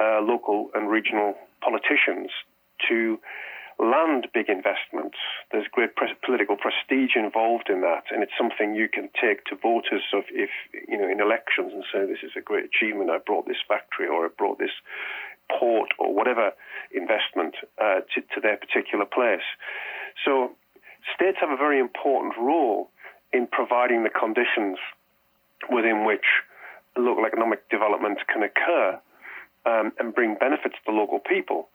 uh, 0.00 0.20
local 0.22 0.70
and 0.74 0.88
regional 0.88 1.34
politicians 1.60 2.30
to 2.88 3.18
land 3.78 4.28
big 4.32 4.48
investments. 4.48 5.18
There's 5.50 5.66
great 5.70 5.90
political 6.24 6.56
prestige 6.56 7.16
involved 7.16 7.68
in 7.68 7.80
that, 7.82 8.04
and 8.10 8.22
it's 8.22 8.32
something 8.38 8.74
you 8.74 8.88
can 8.88 9.10
take 9.20 9.44
to 9.46 9.56
voters 9.56 10.02
of 10.14 10.24
if 10.30 10.50
you 10.88 10.96
know 10.96 11.08
in 11.08 11.20
elections 11.20 11.72
and 11.74 11.84
say 11.92 12.06
this 12.06 12.22
is 12.22 12.32
a 12.36 12.40
great 12.40 12.64
achievement. 12.64 13.10
I 13.10 13.18
brought 13.18 13.46
this 13.46 13.62
factory 13.66 14.06
or 14.06 14.26
I 14.26 14.28
brought 14.36 14.58
this 14.58 14.74
port 15.50 15.90
or 15.98 16.14
whatever 16.14 16.52
investment 16.92 17.56
uh, 17.76 18.00
to, 18.14 18.20
to 18.34 18.40
their 18.40 18.56
particular 18.56 19.04
place. 19.04 19.44
So 20.24 20.52
states 21.14 21.38
have 21.40 21.50
a 21.50 21.56
very 21.56 21.78
important 21.78 22.34
role 22.38 22.90
in 23.35 23.49
providing 23.50 24.05
the 24.05 24.11
conditions 24.11 24.79
within 25.69 26.07
which 26.07 26.25
local 26.97 27.26
economic 27.26 27.69
development 27.69 28.19
can 28.33 28.43
occur 28.45 28.99
um, 29.67 29.93
and 29.99 30.14
bring 30.14 30.37
benefits 30.38 30.76
to 30.79 30.93
the 30.93 30.97
local 30.97 31.19
people. 31.19 31.69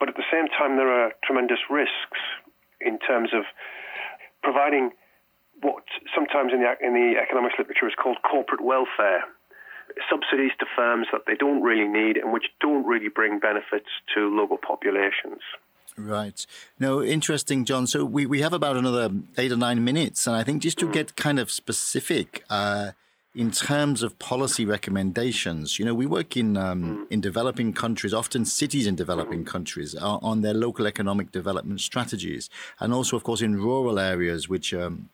But 0.00 0.08
at 0.08 0.16
the 0.16 0.24
same 0.32 0.48
time, 0.48 0.76
there 0.76 0.88
are 0.88 1.12
tremendous 1.22 1.60
risks 1.68 2.20
in 2.80 2.98
terms 2.98 3.30
of 3.34 3.44
providing 4.42 4.90
what 5.60 5.84
sometimes 6.14 6.52
in 6.52 6.60
the, 6.60 6.72
in 6.80 6.94
the 6.94 7.20
economics 7.20 7.56
literature 7.58 7.88
is 7.88 7.94
called 8.00 8.18
corporate 8.22 8.60
welfare 8.60 9.24
subsidies 10.10 10.52
to 10.60 10.66
firms 10.74 11.06
that 11.12 11.22
they 11.26 11.34
don't 11.34 11.62
really 11.62 11.88
need 11.88 12.16
and 12.16 12.32
which 12.32 12.46
don't 12.60 12.84
really 12.84 13.08
bring 13.08 13.38
benefits 13.38 13.88
to 14.14 14.28
local 14.34 14.58
populations. 14.58 15.40
Right. 15.98 16.46
No, 16.78 17.02
interesting, 17.02 17.64
John. 17.64 17.86
So 17.86 18.04
we, 18.04 18.26
we 18.26 18.42
have 18.42 18.52
about 18.52 18.76
another 18.76 19.10
eight 19.38 19.50
or 19.50 19.56
nine 19.56 19.82
minutes. 19.82 20.26
And 20.26 20.36
I 20.36 20.44
think 20.44 20.62
just 20.62 20.78
to 20.78 20.90
get 20.90 21.16
kind 21.16 21.38
of 21.38 21.50
specific, 21.50 22.44
uh, 22.50 22.92
in 23.36 23.50
terms 23.50 24.02
of 24.02 24.18
policy 24.18 24.64
recommendations, 24.64 25.78
you 25.78 25.84
know, 25.84 25.94
we 25.94 26.06
work 26.06 26.36
in 26.38 26.56
um, 26.56 27.06
in 27.10 27.20
developing 27.20 27.74
countries, 27.74 28.14
often 28.14 28.46
cities 28.46 28.86
in 28.86 28.94
developing 28.96 29.44
countries, 29.44 29.94
on 29.94 30.40
their 30.40 30.54
local 30.54 30.86
economic 30.86 31.32
development 31.32 31.82
strategies, 31.82 32.48
and 32.80 32.94
also, 32.94 33.14
of 33.14 33.24
course, 33.24 33.42
in 33.42 33.56
rural 33.56 33.98
areas, 33.98 34.48
which 34.48 34.72
are 34.72 34.86
um, 34.86 35.10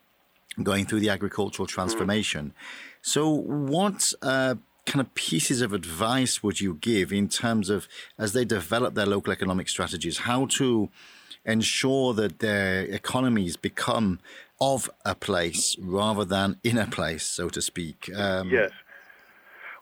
going 0.63 0.87
through 0.87 1.01
the 1.01 1.11
agricultural 1.11 1.67
transformation. 1.67 2.55
So, 3.03 3.29
what 3.29 4.13
uh, 4.23 4.55
kind 4.87 5.01
of 5.01 5.15
pieces 5.15 5.63
of 5.63 5.73
advice 5.73 6.43
would 6.43 6.61
you 6.61 6.75
give 6.75 7.13
in 7.13 7.29
terms 7.29 7.71
of 7.71 7.89
as 8.19 8.33
they 8.33 8.45
develop 8.45 8.95
their 8.95 9.07
local 9.07 9.33
economic 9.33 9.69
strategies, 9.69 10.19
how 10.19 10.47
to 10.47 10.91
ensure 11.45 12.15
that 12.15 12.39
their 12.39 12.83
economies 12.83 13.57
become 13.57 14.19
of 14.61 14.91
a 15.05 15.15
place 15.15 15.77
rather 15.81 16.25
than 16.25 16.57
in 16.63 16.79
a 16.79 16.87
place, 16.87 17.25
so 17.25 17.49
to 17.49 17.63
speak? 17.63 18.11
Um, 18.15 18.51
yes. 18.51 18.71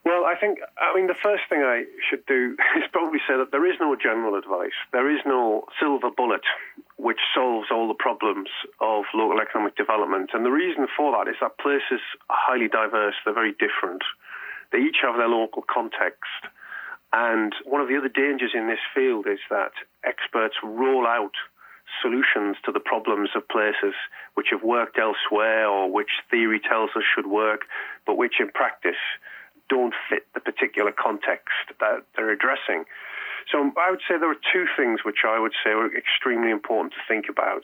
Well, 0.05 0.25
I 0.25 0.35
think, 0.35 0.61
I 0.81 0.97
mean, 0.97 1.09
the 1.09 1.21
first 1.23 1.43
thing 1.51 1.61
I 1.61 1.85
should 2.09 2.25
do 2.27 2.57
is 2.77 2.85
probably 2.93 3.19
say 3.29 3.37
that 3.37 3.53
there 3.53 3.67
is 3.71 3.77
no 3.81 3.97
general 3.97 4.35
advice. 4.35 4.77
There 4.93 5.11
is 5.11 5.21
no 5.27 5.65
silver 5.79 6.11
bullet 6.11 6.43
which 6.97 7.21
solves 7.35 7.69
all 7.71 7.89
the 7.89 7.95
problems 7.95 8.49
of 8.81 9.05
local 9.15 9.41
economic 9.41 9.77
development. 9.77 10.31
And 10.33 10.45
the 10.45 10.51
reason 10.51 10.87
for 10.97 11.13
that 11.13 11.31
is 11.31 11.37
that 11.41 11.59
places 11.59 12.01
are 12.29 12.37
highly 12.39 12.69
diverse, 12.69 13.15
they're 13.25 13.35
very 13.35 13.53
different. 13.53 14.03
They 14.73 14.79
each 14.79 14.99
have 15.03 15.17
their 15.17 15.29
local 15.29 15.63
context. 15.63 16.47
And 17.13 17.53
one 17.65 17.81
of 17.81 17.89
the 17.89 17.97
other 17.97 18.09
dangers 18.09 18.53
in 18.55 18.69
this 18.69 18.83
field 18.95 19.27
is 19.27 19.41
that 19.51 19.73
experts 20.05 20.55
roll 20.63 21.07
out 21.07 21.35
solutions 22.01 22.57
to 22.65 22.71
the 22.71 22.81
problems 22.81 23.31
of 23.35 23.49
places 23.49 23.95
which 24.35 24.49
have 24.51 24.63
worked 24.63 24.97
elsewhere 24.99 25.67
or 25.67 25.91
which 25.91 26.23
theory 26.31 26.61
tells 26.61 26.91
us 26.95 27.03
should 27.03 27.27
work, 27.27 27.63
but 28.07 28.17
which 28.17 28.39
in 28.39 28.49
practice 28.51 29.01
don't 29.69 29.95
fit 30.09 30.27
the 30.35 30.41
particular 30.41 30.93
context 30.93 31.75
that 31.81 32.05
they're 32.15 32.31
addressing. 32.31 32.85
So 33.51 33.59
I 33.59 33.91
would 33.91 34.01
say 34.07 34.19
there 34.19 34.31
are 34.31 34.47
two 34.53 34.67
things 34.77 35.01
which 35.05 35.25
I 35.27 35.39
would 35.41 35.55
say 35.65 35.71
are 35.71 35.91
extremely 35.97 36.51
important 36.51 36.93
to 36.93 37.01
think 37.09 37.27
about. 37.29 37.63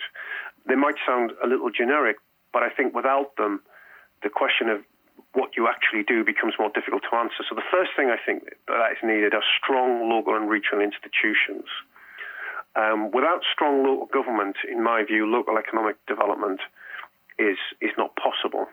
They 0.66 0.74
might 0.74 0.96
sound 1.06 1.32
a 1.42 1.46
little 1.46 1.70
generic, 1.70 2.16
but 2.52 2.62
I 2.62 2.70
think 2.70 2.94
without 2.94 3.36
them, 3.36 3.60
the 4.22 4.30
question 4.30 4.68
of 4.68 4.82
what 5.36 5.52
you 5.52 5.68
actually 5.68 6.02
do 6.02 6.24
becomes 6.24 6.56
more 6.58 6.72
difficult 6.72 7.04
to 7.04 7.14
answer. 7.14 7.44
So 7.44 7.54
the 7.54 7.68
first 7.70 7.92
thing 7.92 8.08
I 8.08 8.16
think 8.16 8.48
that 8.66 8.96
is 8.96 9.00
needed 9.04 9.36
are 9.36 9.44
strong 9.60 10.08
local 10.08 10.34
and 10.34 10.48
regional 10.48 10.80
institutions. 10.80 11.68
Um, 12.72 13.12
without 13.12 13.44
strong 13.52 13.84
local 13.84 14.08
government, 14.08 14.56
in 14.64 14.82
my 14.82 15.04
view, 15.04 15.28
local 15.28 15.60
economic 15.60 16.00
development 16.08 16.60
is 17.38 17.60
is 17.84 17.92
not 18.00 18.16
possible 18.16 18.66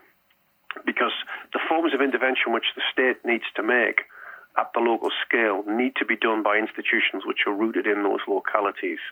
because 0.88 1.12
the 1.52 1.60
forms 1.68 1.92
of 1.92 2.00
intervention 2.00 2.52
which 2.52 2.72
the 2.74 2.82
state 2.90 3.20
needs 3.24 3.44
to 3.54 3.62
make 3.62 4.08
at 4.56 4.72
the 4.72 4.80
local 4.80 5.10
scale 5.20 5.62
need 5.68 5.94
to 5.96 6.04
be 6.04 6.16
done 6.16 6.42
by 6.42 6.56
institutions 6.56 7.28
which 7.28 7.44
are 7.46 7.52
rooted 7.52 7.86
in 7.86 8.02
those 8.02 8.24
localities. 8.26 9.02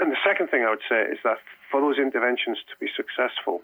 And 0.00 0.10
the 0.10 0.20
second 0.24 0.48
thing 0.48 0.64
I 0.64 0.70
would 0.70 0.86
say 0.88 1.02
is 1.08 1.18
that 1.24 1.38
for 1.70 1.80
those 1.80 1.98
interventions 1.98 2.58
to 2.68 2.74
be 2.78 2.90
successful, 2.90 3.62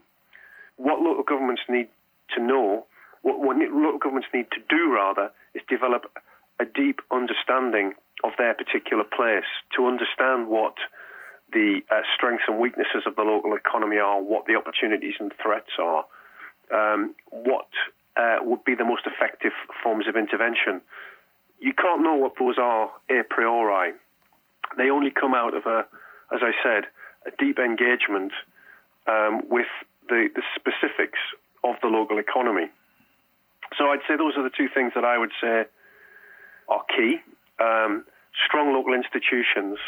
what 0.77 1.01
local 1.01 1.25
governments 1.25 1.63
need 1.69 1.89
to 2.35 2.43
know, 2.43 2.87
what, 3.23 3.41
what 3.41 3.57
local 3.57 3.99
governments 3.99 4.29
need 4.35 4.47
to 4.53 4.61
do 4.69 4.93
rather, 4.93 5.31
is 5.55 5.63
develop 5.69 6.11
a 6.61 6.65
deep 6.65 7.01
understanding 7.11 7.95
of 8.25 8.33
their 8.39 8.55
particular 8.55 9.05
place, 9.05 9.49
to 9.77 9.87
understand 9.87 10.49
what 10.49 10.75
the 11.53 11.81
uh, 11.91 12.03
strengths 12.15 12.45
and 12.47 12.59
weaknesses 12.59 13.03
of 13.07 13.17
the 13.17 13.23
local 13.23 13.55
economy 13.55 13.99
are, 13.99 14.23
what 14.23 14.47
the 14.47 14.55
opportunities 14.55 15.15
and 15.19 15.33
threats 15.43 15.71
are, 15.79 16.05
um, 16.73 17.15
what 17.31 17.69
uh, 18.17 18.37
would 18.43 18.65
be 18.65 18.75
the 18.75 18.85
most 18.85 19.03
effective 19.07 19.53
forms 19.83 20.07
of 20.09 20.17
intervention. 20.17 20.81
You 21.61 21.73
can't 21.75 22.03
know 22.03 22.15
what 22.15 22.33
those 22.39 22.57
are 22.59 22.91
a 23.11 23.23
priori. 23.29 23.93
They 24.77 24.91
only 24.91 25.11
come 25.11 25.35
out 25.35 25.55
of 25.55 25.67
a, 25.67 25.85
as 26.33 26.41
I 26.43 26.53
said, 26.63 26.85
a 27.27 27.31
deep 27.39 27.59
engagement 27.59 28.33
um, 29.07 29.43
with 29.49 29.67
the, 30.09 30.29
the 30.35 30.43
specifics 30.57 31.19
of 31.65 31.77
the 31.83 31.89
local 31.89 32.19
economy. 32.19 32.71
So 33.79 33.87
I'd 33.89 34.05
say 34.09 34.17
those 34.17 34.35
are 34.37 34.43
the 34.43 34.55
two 34.55 34.69
things 34.73 34.93
that 34.95 35.05
I 35.05 35.19
would 35.19 35.33
say 35.41 35.65
are 36.69 36.85
key. 36.95 37.19
Um, 37.61 38.05
strong 38.47 38.73
local 38.75 38.95
institutions 38.95 39.79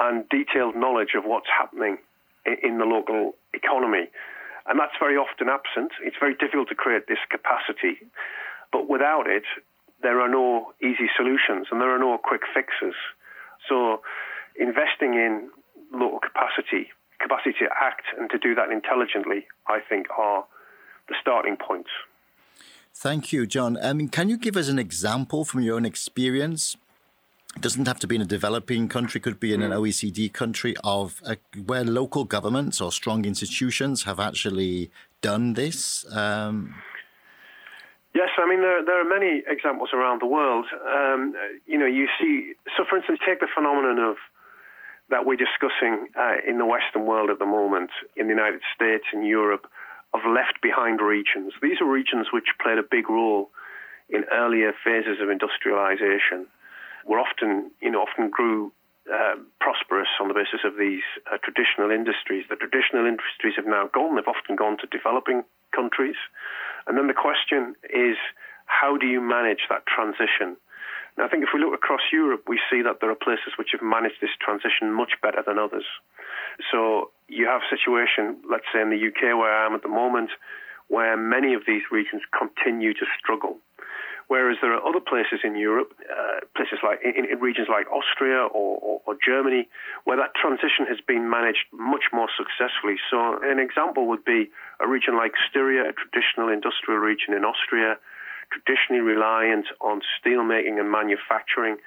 and 0.00 0.28
detailed 0.28 0.76
knowledge 0.76 1.14
of 1.16 1.24
what's 1.24 1.48
happening 1.48 1.98
in 2.62 2.78
the 2.78 2.84
local 2.84 3.34
economy. 3.54 4.08
And 4.66 4.78
that's 4.78 4.94
very 4.98 5.16
often 5.16 5.48
absent. 5.48 5.92
It's 6.02 6.16
very 6.18 6.34
difficult 6.34 6.68
to 6.68 6.74
create 6.74 7.06
this 7.08 7.22
capacity. 7.30 8.02
But 8.72 8.88
without 8.88 9.26
it, 9.26 9.44
there 10.02 10.20
are 10.20 10.28
no 10.28 10.72
easy 10.82 11.08
solutions 11.16 11.68
and 11.70 11.80
there 11.80 11.94
are 11.94 11.98
no 11.98 12.18
quick 12.18 12.42
fixes. 12.52 12.94
So 13.68 14.02
investing 14.58 15.14
in 15.14 15.48
local 15.92 16.18
capacity, 16.20 16.90
capacity 17.20 17.54
to 17.60 17.68
act 17.80 18.04
and 18.18 18.28
to 18.30 18.38
do 18.38 18.54
that 18.54 18.70
intelligently, 18.70 19.46
I 19.66 19.80
think 19.80 20.06
are 20.18 20.44
the 21.08 21.14
starting 21.20 21.56
points. 21.56 21.90
Thank 22.98 23.32
you, 23.32 23.46
John. 23.46 23.76
I 23.82 23.92
mean, 23.92 24.08
can 24.08 24.28
you 24.28 24.38
give 24.38 24.56
us 24.56 24.68
an 24.68 24.78
example 24.78 25.44
from 25.44 25.60
your 25.60 25.76
own 25.76 25.84
experience 25.84 26.76
it 27.56 27.62
doesn't 27.62 27.88
have 27.88 27.98
to 28.00 28.06
be 28.06 28.16
in 28.16 28.20
a 28.20 28.26
developing 28.26 28.86
country, 28.86 29.18
could 29.18 29.40
be 29.40 29.54
in 29.54 29.62
an 29.62 29.70
OECD 29.70 30.30
country 30.30 30.74
of 30.84 31.22
uh, 31.24 31.36
where 31.64 31.84
local 31.84 32.24
governments 32.24 32.82
or 32.82 32.92
strong 32.92 33.24
institutions 33.24 34.02
have 34.02 34.20
actually 34.20 34.90
done 35.22 35.54
this. 35.54 36.04
Um, 36.14 36.74
Yes, 38.14 38.30
I 38.38 38.48
mean 38.48 38.62
there, 38.62 38.82
there 38.82 38.98
are 38.98 39.04
many 39.04 39.42
examples 39.46 39.90
around 39.92 40.22
the 40.22 40.26
world. 40.26 40.64
Um, 40.88 41.34
you 41.66 41.76
know, 41.76 41.84
you 41.84 42.08
see. 42.18 42.54
So, 42.74 42.86
for 42.88 42.96
instance, 42.96 43.18
take 43.26 43.40
the 43.40 43.48
phenomenon 43.54 43.98
of 43.98 44.16
that 45.10 45.26
we're 45.26 45.36
discussing 45.36 46.08
uh, 46.18 46.36
in 46.48 46.56
the 46.56 46.64
Western 46.64 47.04
world 47.04 47.28
at 47.28 47.38
the 47.38 47.44
moment, 47.44 47.90
in 48.16 48.26
the 48.26 48.32
United 48.32 48.62
States, 48.74 49.04
in 49.12 49.22
Europe, 49.22 49.66
of 50.14 50.20
left 50.24 50.62
behind 50.62 51.00
regions. 51.00 51.52
These 51.62 51.80
are 51.80 51.88
regions 51.88 52.28
which 52.32 52.56
played 52.62 52.78
a 52.78 52.86
big 52.88 53.10
role 53.10 53.50
in 54.08 54.24
earlier 54.32 54.72
phases 54.84 55.18
of 55.20 55.30
industrialization 55.30 56.46
were 57.04 57.18
often, 57.18 57.70
you 57.80 57.90
know, 57.90 58.02
often 58.02 58.30
grew 58.30 58.72
uh, 59.06 59.38
prosperous 59.60 60.10
on 60.20 60.28
the 60.28 60.34
basis 60.34 60.66
of 60.66 60.74
these 60.78 61.06
uh, 61.30 61.38
traditional 61.38 61.90
industries. 61.90 62.44
The 62.50 62.58
traditional 62.58 63.06
industries 63.06 63.54
have 63.54 63.66
now 63.66 63.88
gone. 63.92 64.16
They've 64.16 64.26
often 64.26 64.56
gone 64.56 64.78
to 64.78 64.86
developing 64.90 65.44
countries. 65.74 66.18
And 66.86 66.98
then 66.98 67.06
the 67.06 67.14
question 67.14 67.74
is, 67.86 68.18
how 68.66 68.96
do 68.96 69.06
you 69.06 69.20
manage 69.20 69.70
that 69.70 69.86
transition? 69.86 70.58
Now, 71.16 71.24
I 71.24 71.28
think 71.28 71.44
if 71.44 71.50
we 71.54 71.60
look 71.60 71.74
across 71.74 72.12
Europe, 72.12 72.44
we 72.46 72.60
see 72.70 72.82
that 72.82 72.98
there 73.00 73.10
are 73.10 73.18
places 73.18 73.54
which 73.56 73.70
have 73.72 73.82
managed 73.82 74.20
this 74.20 74.34
transition 74.42 74.92
much 74.92 75.14
better 75.22 75.42
than 75.46 75.58
others. 75.58 75.86
So 76.70 77.10
you 77.28 77.46
have 77.46 77.62
a 77.62 77.68
situation, 77.70 78.38
let's 78.48 78.66
say 78.72 78.80
in 78.80 78.90
the 78.90 79.00
UK 79.00 79.36
where 79.36 79.52
I 79.52 79.66
am 79.66 79.74
at 79.74 79.82
the 79.82 79.88
moment, 79.88 80.30
where 80.88 81.16
many 81.16 81.54
of 81.54 81.62
these 81.66 81.82
regions 81.90 82.22
continue 82.30 82.94
to 82.94 83.06
struggle. 83.18 83.58
Whereas 84.28 84.58
there 84.60 84.74
are 84.74 84.82
other 84.82 84.98
places 84.98 85.40
in 85.44 85.54
Europe, 85.54 85.94
uh, 86.10 86.42
places 86.56 86.82
like 86.82 86.98
in, 87.04 87.30
in, 87.30 87.38
regions 87.38 87.68
like 87.70 87.86
Austria 87.86 88.42
or, 88.50 88.78
or, 88.82 89.00
or, 89.06 89.14
Germany, 89.24 89.68
where 90.02 90.16
that 90.16 90.34
transition 90.34 90.82
has 90.88 90.98
been 91.06 91.30
managed 91.30 91.70
much 91.70 92.10
more 92.12 92.26
successfully. 92.34 92.98
So, 93.08 93.38
an 93.42 93.60
example 93.60 94.08
would 94.08 94.24
be 94.24 94.50
a 94.82 94.88
region 94.88 95.14
like 95.16 95.32
Styria, 95.48 95.90
a 95.90 95.94
traditional 95.94 96.48
industrial 96.48 96.98
region 96.98 97.34
in 97.34 97.44
Austria, 97.44 97.98
traditionally 98.50 99.02
reliant 99.02 99.66
on 99.80 100.02
steelmaking 100.18 100.80
and 100.80 100.90
manufacturing, 100.90 101.78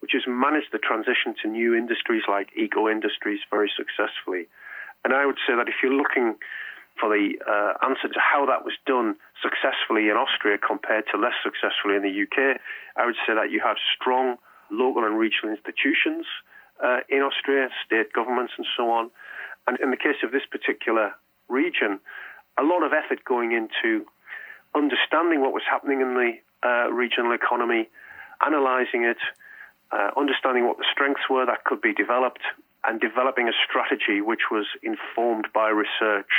which 0.00 0.12
has 0.14 0.22
managed 0.26 0.70
the 0.72 0.78
transition 0.78 1.34
to 1.42 1.48
new 1.48 1.74
industries 1.74 2.22
like 2.28 2.50
eco 2.56 2.88
industries 2.88 3.40
very 3.50 3.70
successfully. 3.76 4.46
And 5.04 5.12
I 5.12 5.26
would 5.26 5.38
say 5.46 5.54
that 5.56 5.68
if 5.68 5.74
you're 5.82 5.94
looking 5.94 6.36
for 6.98 7.08
the 7.08 7.38
uh, 7.46 7.86
answer 7.86 8.08
to 8.08 8.20
how 8.20 8.46
that 8.46 8.64
was 8.64 8.74
done 8.86 9.14
successfully 9.42 10.10
in 10.10 10.16
Austria 10.18 10.58
compared 10.58 11.04
to 11.12 11.18
less 11.18 11.38
successfully 11.42 11.94
in 11.94 12.02
the 12.02 12.10
UK, 12.10 12.58
I 12.96 13.06
would 13.06 13.18
say 13.26 13.34
that 13.34 13.50
you 13.50 13.62
have 13.62 13.76
strong 13.94 14.36
local 14.70 15.04
and 15.04 15.16
regional 15.18 15.54
institutions 15.54 16.26
uh, 16.82 17.00
in 17.08 17.22
Austria, 17.22 17.68
state 17.86 18.12
governments, 18.12 18.52
and 18.58 18.66
so 18.76 18.90
on. 18.90 19.10
And 19.66 19.78
in 19.80 19.90
the 19.90 19.96
case 19.96 20.22
of 20.22 20.32
this 20.32 20.46
particular 20.50 21.14
region, 21.48 22.00
a 22.58 22.62
lot 22.62 22.82
of 22.82 22.92
effort 22.92 23.24
going 23.24 23.52
into 23.52 24.04
understanding 24.74 25.40
what 25.40 25.52
was 25.52 25.62
happening 25.68 26.00
in 26.00 26.14
the 26.14 26.32
uh, 26.66 26.90
regional 26.90 27.32
economy, 27.32 27.88
analysing 28.42 29.04
it, 29.04 29.18
uh, 29.92 30.10
understanding 30.16 30.66
what 30.66 30.78
the 30.78 30.86
strengths 30.90 31.28
were 31.30 31.46
that 31.46 31.64
could 31.64 31.80
be 31.80 31.92
developed, 31.92 32.42
and 32.84 33.00
developing 33.00 33.48
a 33.48 33.56
strategy 33.68 34.20
which 34.20 34.50
was 34.50 34.66
informed 34.82 35.48
by 35.52 35.68
research 35.68 36.30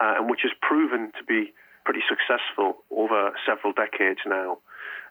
uh, 0.00 0.14
and 0.18 0.30
which 0.30 0.40
has 0.42 0.52
proven 0.60 1.12
to 1.18 1.24
be 1.24 1.52
pretty 1.84 2.00
successful 2.08 2.84
over 2.90 3.32
several 3.44 3.72
decades 3.72 4.20
now. 4.26 4.58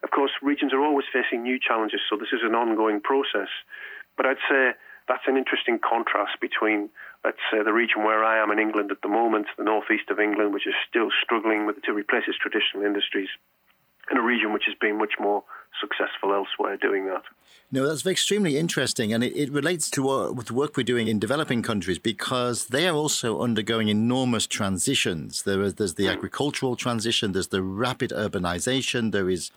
Of 0.03 0.11
course, 0.11 0.31
regions 0.41 0.73
are 0.73 0.81
always 0.81 1.05
facing 1.11 1.43
new 1.43 1.59
challenges, 1.59 2.01
so 2.09 2.17
this 2.17 2.33
is 2.33 2.41
an 2.43 2.55
ongoing 2.55 3.01
process. 3.01 3.49
But 4.17 4.25
I'd 4.25 4.43
say 4.49 4.71
that's 5.07 5.27
an 5.27 5.37
interesting 5.37 5.77
contrast 5.77 6.39
between, 6.39 6.89
let's 7.23 7.43
say, 7.51 7.61
the 7.63 7.73
region 7.73 8.03
where 8.03 8.23
I 8.23 8.41
am 8.41 8.51
in 8.51 8.59
England 8.59 8.91
at 8.91 9.01
the 9.01 9.09
moment, 9.09 9.47
the 9.57 9.63
northeast 9.63 10.09
of 10.09 10.19
England, 10.19 10.53
which 10.53 10.65
is 10.65 10.73
still 10.87 11.09
struggling 11.23 11.65
with, 11.65 11.81
to 11.83 11.93
replace 11.93 12.23
its 12.27 12.37
traditional 12.37 12.85
industries, 12.85 13.29
and 14.09 14.17
a 14.17 14.21
region 14.21 14.53
which 14.53 14.65
has 14.65 14.75
been 14.79 14.97
much 14.97 15.19
more 15.19 15.43
successful 15.79 16.33
elsewhere 16.33 16.77
doing 16.77 17.05
that. 17.05 17.23
No, 17.73 17.87
that's 17.87 18.05
extremely 18.05 18.57
interesting, 18.57 19.13
and 19.13 19.23
it, 19.23 19.33
it 19.33 19.51
relates 19.51 19.89
to 19.91 20.03
what, 20.03 20.45
the 20.45 20.53
work 20.53 20.75
we're 20.75 20.83
doing 20.83 21.07
in 21.07 21.19
developing 21.19 21.61
countries 21.61 21.99
because 21.99 22.67
they 22.67 22.87
are 22.87 22.95
also 22.95 23.41
undergoing 23.41 23.87
enormous 23.87 24.45
transitions. 24.45 25.43
There 25.43 25.61
is 25.61 25.75
there's 25.75 25.93
the 25.93 26.09
agricultural 26.09 26.75
transition, 26.75 27.31
there's 27.31 27.47
the 27.47 27.61
rapid 27.61 28.11
urbanization, 28.11 29.13
there 29.13 29.29
is 29.29 29.51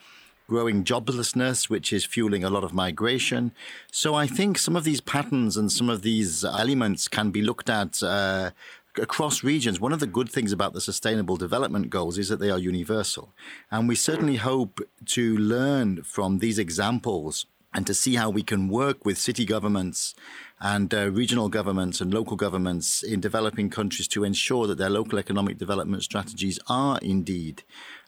growing 0.47 0.85
joblessness, 0.85 1.69
which 1.69 1.93
is 1.93 2.05
fueling 2.05 2.45
a 2.45 2.51
lot 2.51 2.65
of 2.65 2.73
migration. 2.73 3.53
So 3.91 4.15
I 4.15 4.27
think 4.27 4.59
some 4.59 4.77
of 4.77 4.85
these 4.85 5.01
patterns 5.01 5.57
and 5.57 5.73
some 5.73 5.89
of 5.89 6.03
these 6.03 6.45
elements 6.45 7.09
can 7.09 7.31
be 7.31 7.43
looked 7.43 7.71
at 7.71 8.03
uh, 8.03 8.51
across 8.99 9.43
regions, 9.45 9.81
one 9.81 9.93
of 9.93 10.01
the 10.01 10.07
good 10.07 10.29
things 10.29 10.53
about 10.53 10.73
the 10.73 10.81
Sustainable 10.81 11.37
Development 11.37 11.91
Goals 11.91 12.19
is 12.19 12.29
that 12.29 12.41
they 12.41 12.51
are 12.51 12.59
universal. 12.59 13.35
And 13.71 13.89
we 13.89 13.95
certainly 13.95 14.37
hope 14.37 14.81
to 15.07 15.37
learn 15.37 16.03
from 16.03 16.39
these 16.39 16.59
examples 16.59 17.47
and 17.75 17.87
to 17.87 17.95
see 17.95 18.15
how 18.15 18.31
we 18.31 18.43
can 18.43 18.69
work 18.69 19.05
with 19.05 19.19
city 19.19 19.45
governments 19.45 20.15
and 20.61 20.95
uh, 20.95 21.11
regional 21.11 21.49
governments 21.49 22.01
and 22.01 22.15
local 22.15 22.37
governments 22.37 23.03
in 23.03 23.21
developing 23.21 23.69
countries 23.69 24.07
to 24.09 24.23
ensure 24.23 24.67
that 24.69 24.79
their 24.79 24.89
local 24.89 25.19
economic 25.19 25.59
development 25.59 26.05
strategies 26.05 26.59
are 26.69 26.99
indeed 27.03 27.65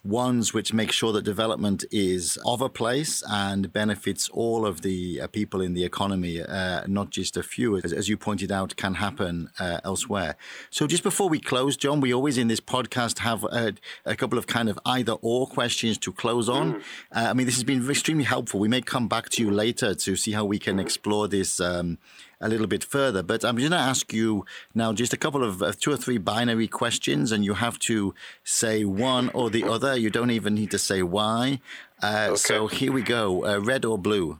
ones 0.06 0.54
which 0.54 0.72
make 0.72 0.92
sure 0.92 1.12
that 1.12 1.22
development 1.22 1.84
is 1.90 2.38
of 2.44 2.60
a 2.60 2.68
place 2.68 3.22
and 3.28 3.72
benefits 3.72 4.28
all 4.30 4.64
of 4.64 4.82
the 4.82 5.20
uh, 5.20 5.26
people 5.26 5.60
in 5.60 5.74
the 5.74 5.84
economy, 5.84 6.40
uh, 6.40 6.86
not 6.86 7.10
just 7.10 7.36
a 7.36 7.42
few, 7.42 7.76
as, 7.76 7.92
as, 7.92 8.08
you 8.08 8.16
pointed 8.16 8.52
out, 8.52 8.76
can 8.76 8.94
happen 8.94 9.50
uh, 9.58 9.80
elsewhere. 9.84 10.36
So, 10.70 10.86
just 10.86 11.02
before 11.02 11.28
we 11.28 11.40
close, 11.40 11.76
John, 11.76 12.00
we 12.00 12.14
always 12.14 12.38
in 12.38 12.48
this 12.48 12.60
podcast 12.60 13.18
have 13.18 13.44
a, 13.44 13.74
a 14.04 14.16
couple 14.16 14.38
of 14.38 14.46
kind 14.46 14.68
of 14.68 14.78
either 14.86 15.12
or 15.22 15.46
questions 15.46 15.98
to 15.98 16.12
close 16.12 16.48
on. 16.48 16.74
Mm. 16.74 16.82
Uh, 17.14 17.30
I 17.30 17.32
mean, 17.32 17.46
this 17.46 17.56
has 17.56 17.64
been 17.64 17.88
extremely 17.88 18.24
helpful. 18.24 18.60
We 18.60 18.68
may 18.68 18.82
come 18.82 19.08
back 19.08 19.28
to 19.30 19.42
you 19.42 19.50
later 19.50 19.94
to 19.94 20.16
see 20.16 20.32
how 20.32 20.44
we 20.44 20.58
can 20.58 20.78
explore 20.78 21.28
this. 21.28 21.60
Um, 21.60 21.98
a 22.40 22.48
little 22.48 22.66
bit 22.66 22.84
further. 22.84 23.22
But 23.22 23.44
I'm 23.44 23.56
going 23.56 23.70
to 23.70 23.76
ask 23.76 24.12
you 24.12 24.44
now 24.74 24.92
just 24.92 25.12
a 25.12 25.16
couple 25.16 25.42
of 25.42 25.62
uh, 25.62 25.72
two 25.78 25.92
or 25.92 25.96
three 25.96 26.18
binary 26.18 26.68
questions, 26.68 27.32
and 27.32 27.44
you 27.44 27.54
have 27.54 27.78
to 27.80 28.14
say 28.44 28.84
one 28.84 29.30
or 29.30 29.50
the 29.50 29.64
other. 29.64 29.95
You 29.98 30.10
don't 30.10 30.30
even 30.30 30.54
need 30.54 30.70
to 30.70 30.78
say 30.78 31.02
why. 31.02 31.60
Uh, 32.02 32.28
okay. 32.30 32.36
So 32.36 32.66
here 32.66 32.92
we 32.92 33.02
go 33.02 33.44
uh, 33.44 33.58
red 33.60 33.84
or 33.84 33.98
blue? 33.98 34.38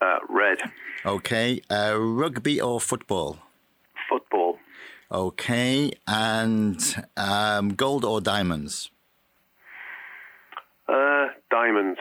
Uh, 0.00 0.18
red. 0.28 0.58
Okay. 1.04 1.60
Uh, 1.70 1.96
rugby 1.98 2.60
or 2.60 2.80
football? 2.80 3.38
Football. 4.08 4.58
Okay. 5.10 5.92
And 6.06 6.80
um, 7.16 7.74
gold 7.74 8.04
or 8.04 8.20
diamonds? 8.20 8.90
Uh, 10.88 11.28
diamonds. 11.50 12.00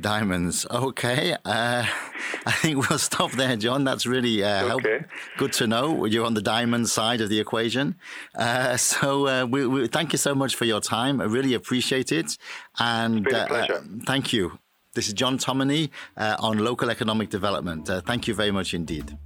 Diamonds. 0.00 0.66
Okay. 0.70 1.36
Uh, 1.44 1.86
I 2.46 2.52
think 2.52 2.88
we'll 2.88 2.98
stop 2.98 3.32
there, 3.32 3.56
John. 3.56 3.84
That's 3.84 4.06
really 4.06 4.44
uh, 4.44 4.74
okay. 4.74 4.90
help, 4.90 5.04
good 5.38 5.52
to 5.54 5.66
know. 5.66 6.04
You're 6.04 6.26
on 6.26 6.34
the 6.34 6.42
diamond 6.42 6.88
side 6.88 7.20
of 7.20 7.28
the 7.28 7.40
equation. 7.40 7.96
Uh, 8.34 8.76
so 8.92 9.26
uh, 9.26 9.46
we, 9.46 9.66
we, 9.66 9.88
thank 9.88 10.12
you 10.12 10.18
so 10.18 10.34
much 10.34 10.54
for 10.54 10.64
your 10.64 10.80
time. 10.80 11.20
I 11.20 11.24
really 11.24 11.54
appreciate 11.54 12.12
it. 12.12 12.36
And 12.78 13.32
uh, 13.32 13.80
thank 14.06 14.32
you. 14.32 14.58
This 14.94 15.08
is 15.08 15.14
John 15.14 15.38
Tomaney 15.38 15.90
uh, 16.16 16.36
on 16.38 16.58
local 16.58 16.90
economic 16.90 17.28
development. 17.28 17.88
thank 18.06 18.26
you 18.26 18.34
very 18.34 18.50
much 18.50 18.72
indeed. 18.72 19.16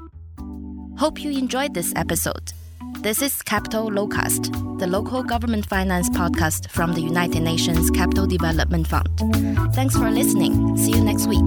Hope 0.98 1.22
you 1.22 1.30
enjoyed 1.30 1.74
this 1.74 1.92
episode. 1.96 2.52
This 3.02 3.22
is 3.22 3.40
Capital 3.40 3.90
Locast, 3.90 4.78
the 4.78 4.86
local 4.86 5.22
government 5.22 5.64
finance 5.64 6.10
podcast 6.10 6.68
from 6.68 6.92
the 6.92 7.00
United 7.00 7.40
Nations 7.40 7.90
Capital 7.90 8.26
Development 8.26 8.86
Fund. 8.86 9.08
Thanks 9.74 9.96
for 9.96 10.10
listening. 10.10 10.76
See 10.76 10.90
you 10.92 11.00
next 11.00 11.26
week. 11.26 11.40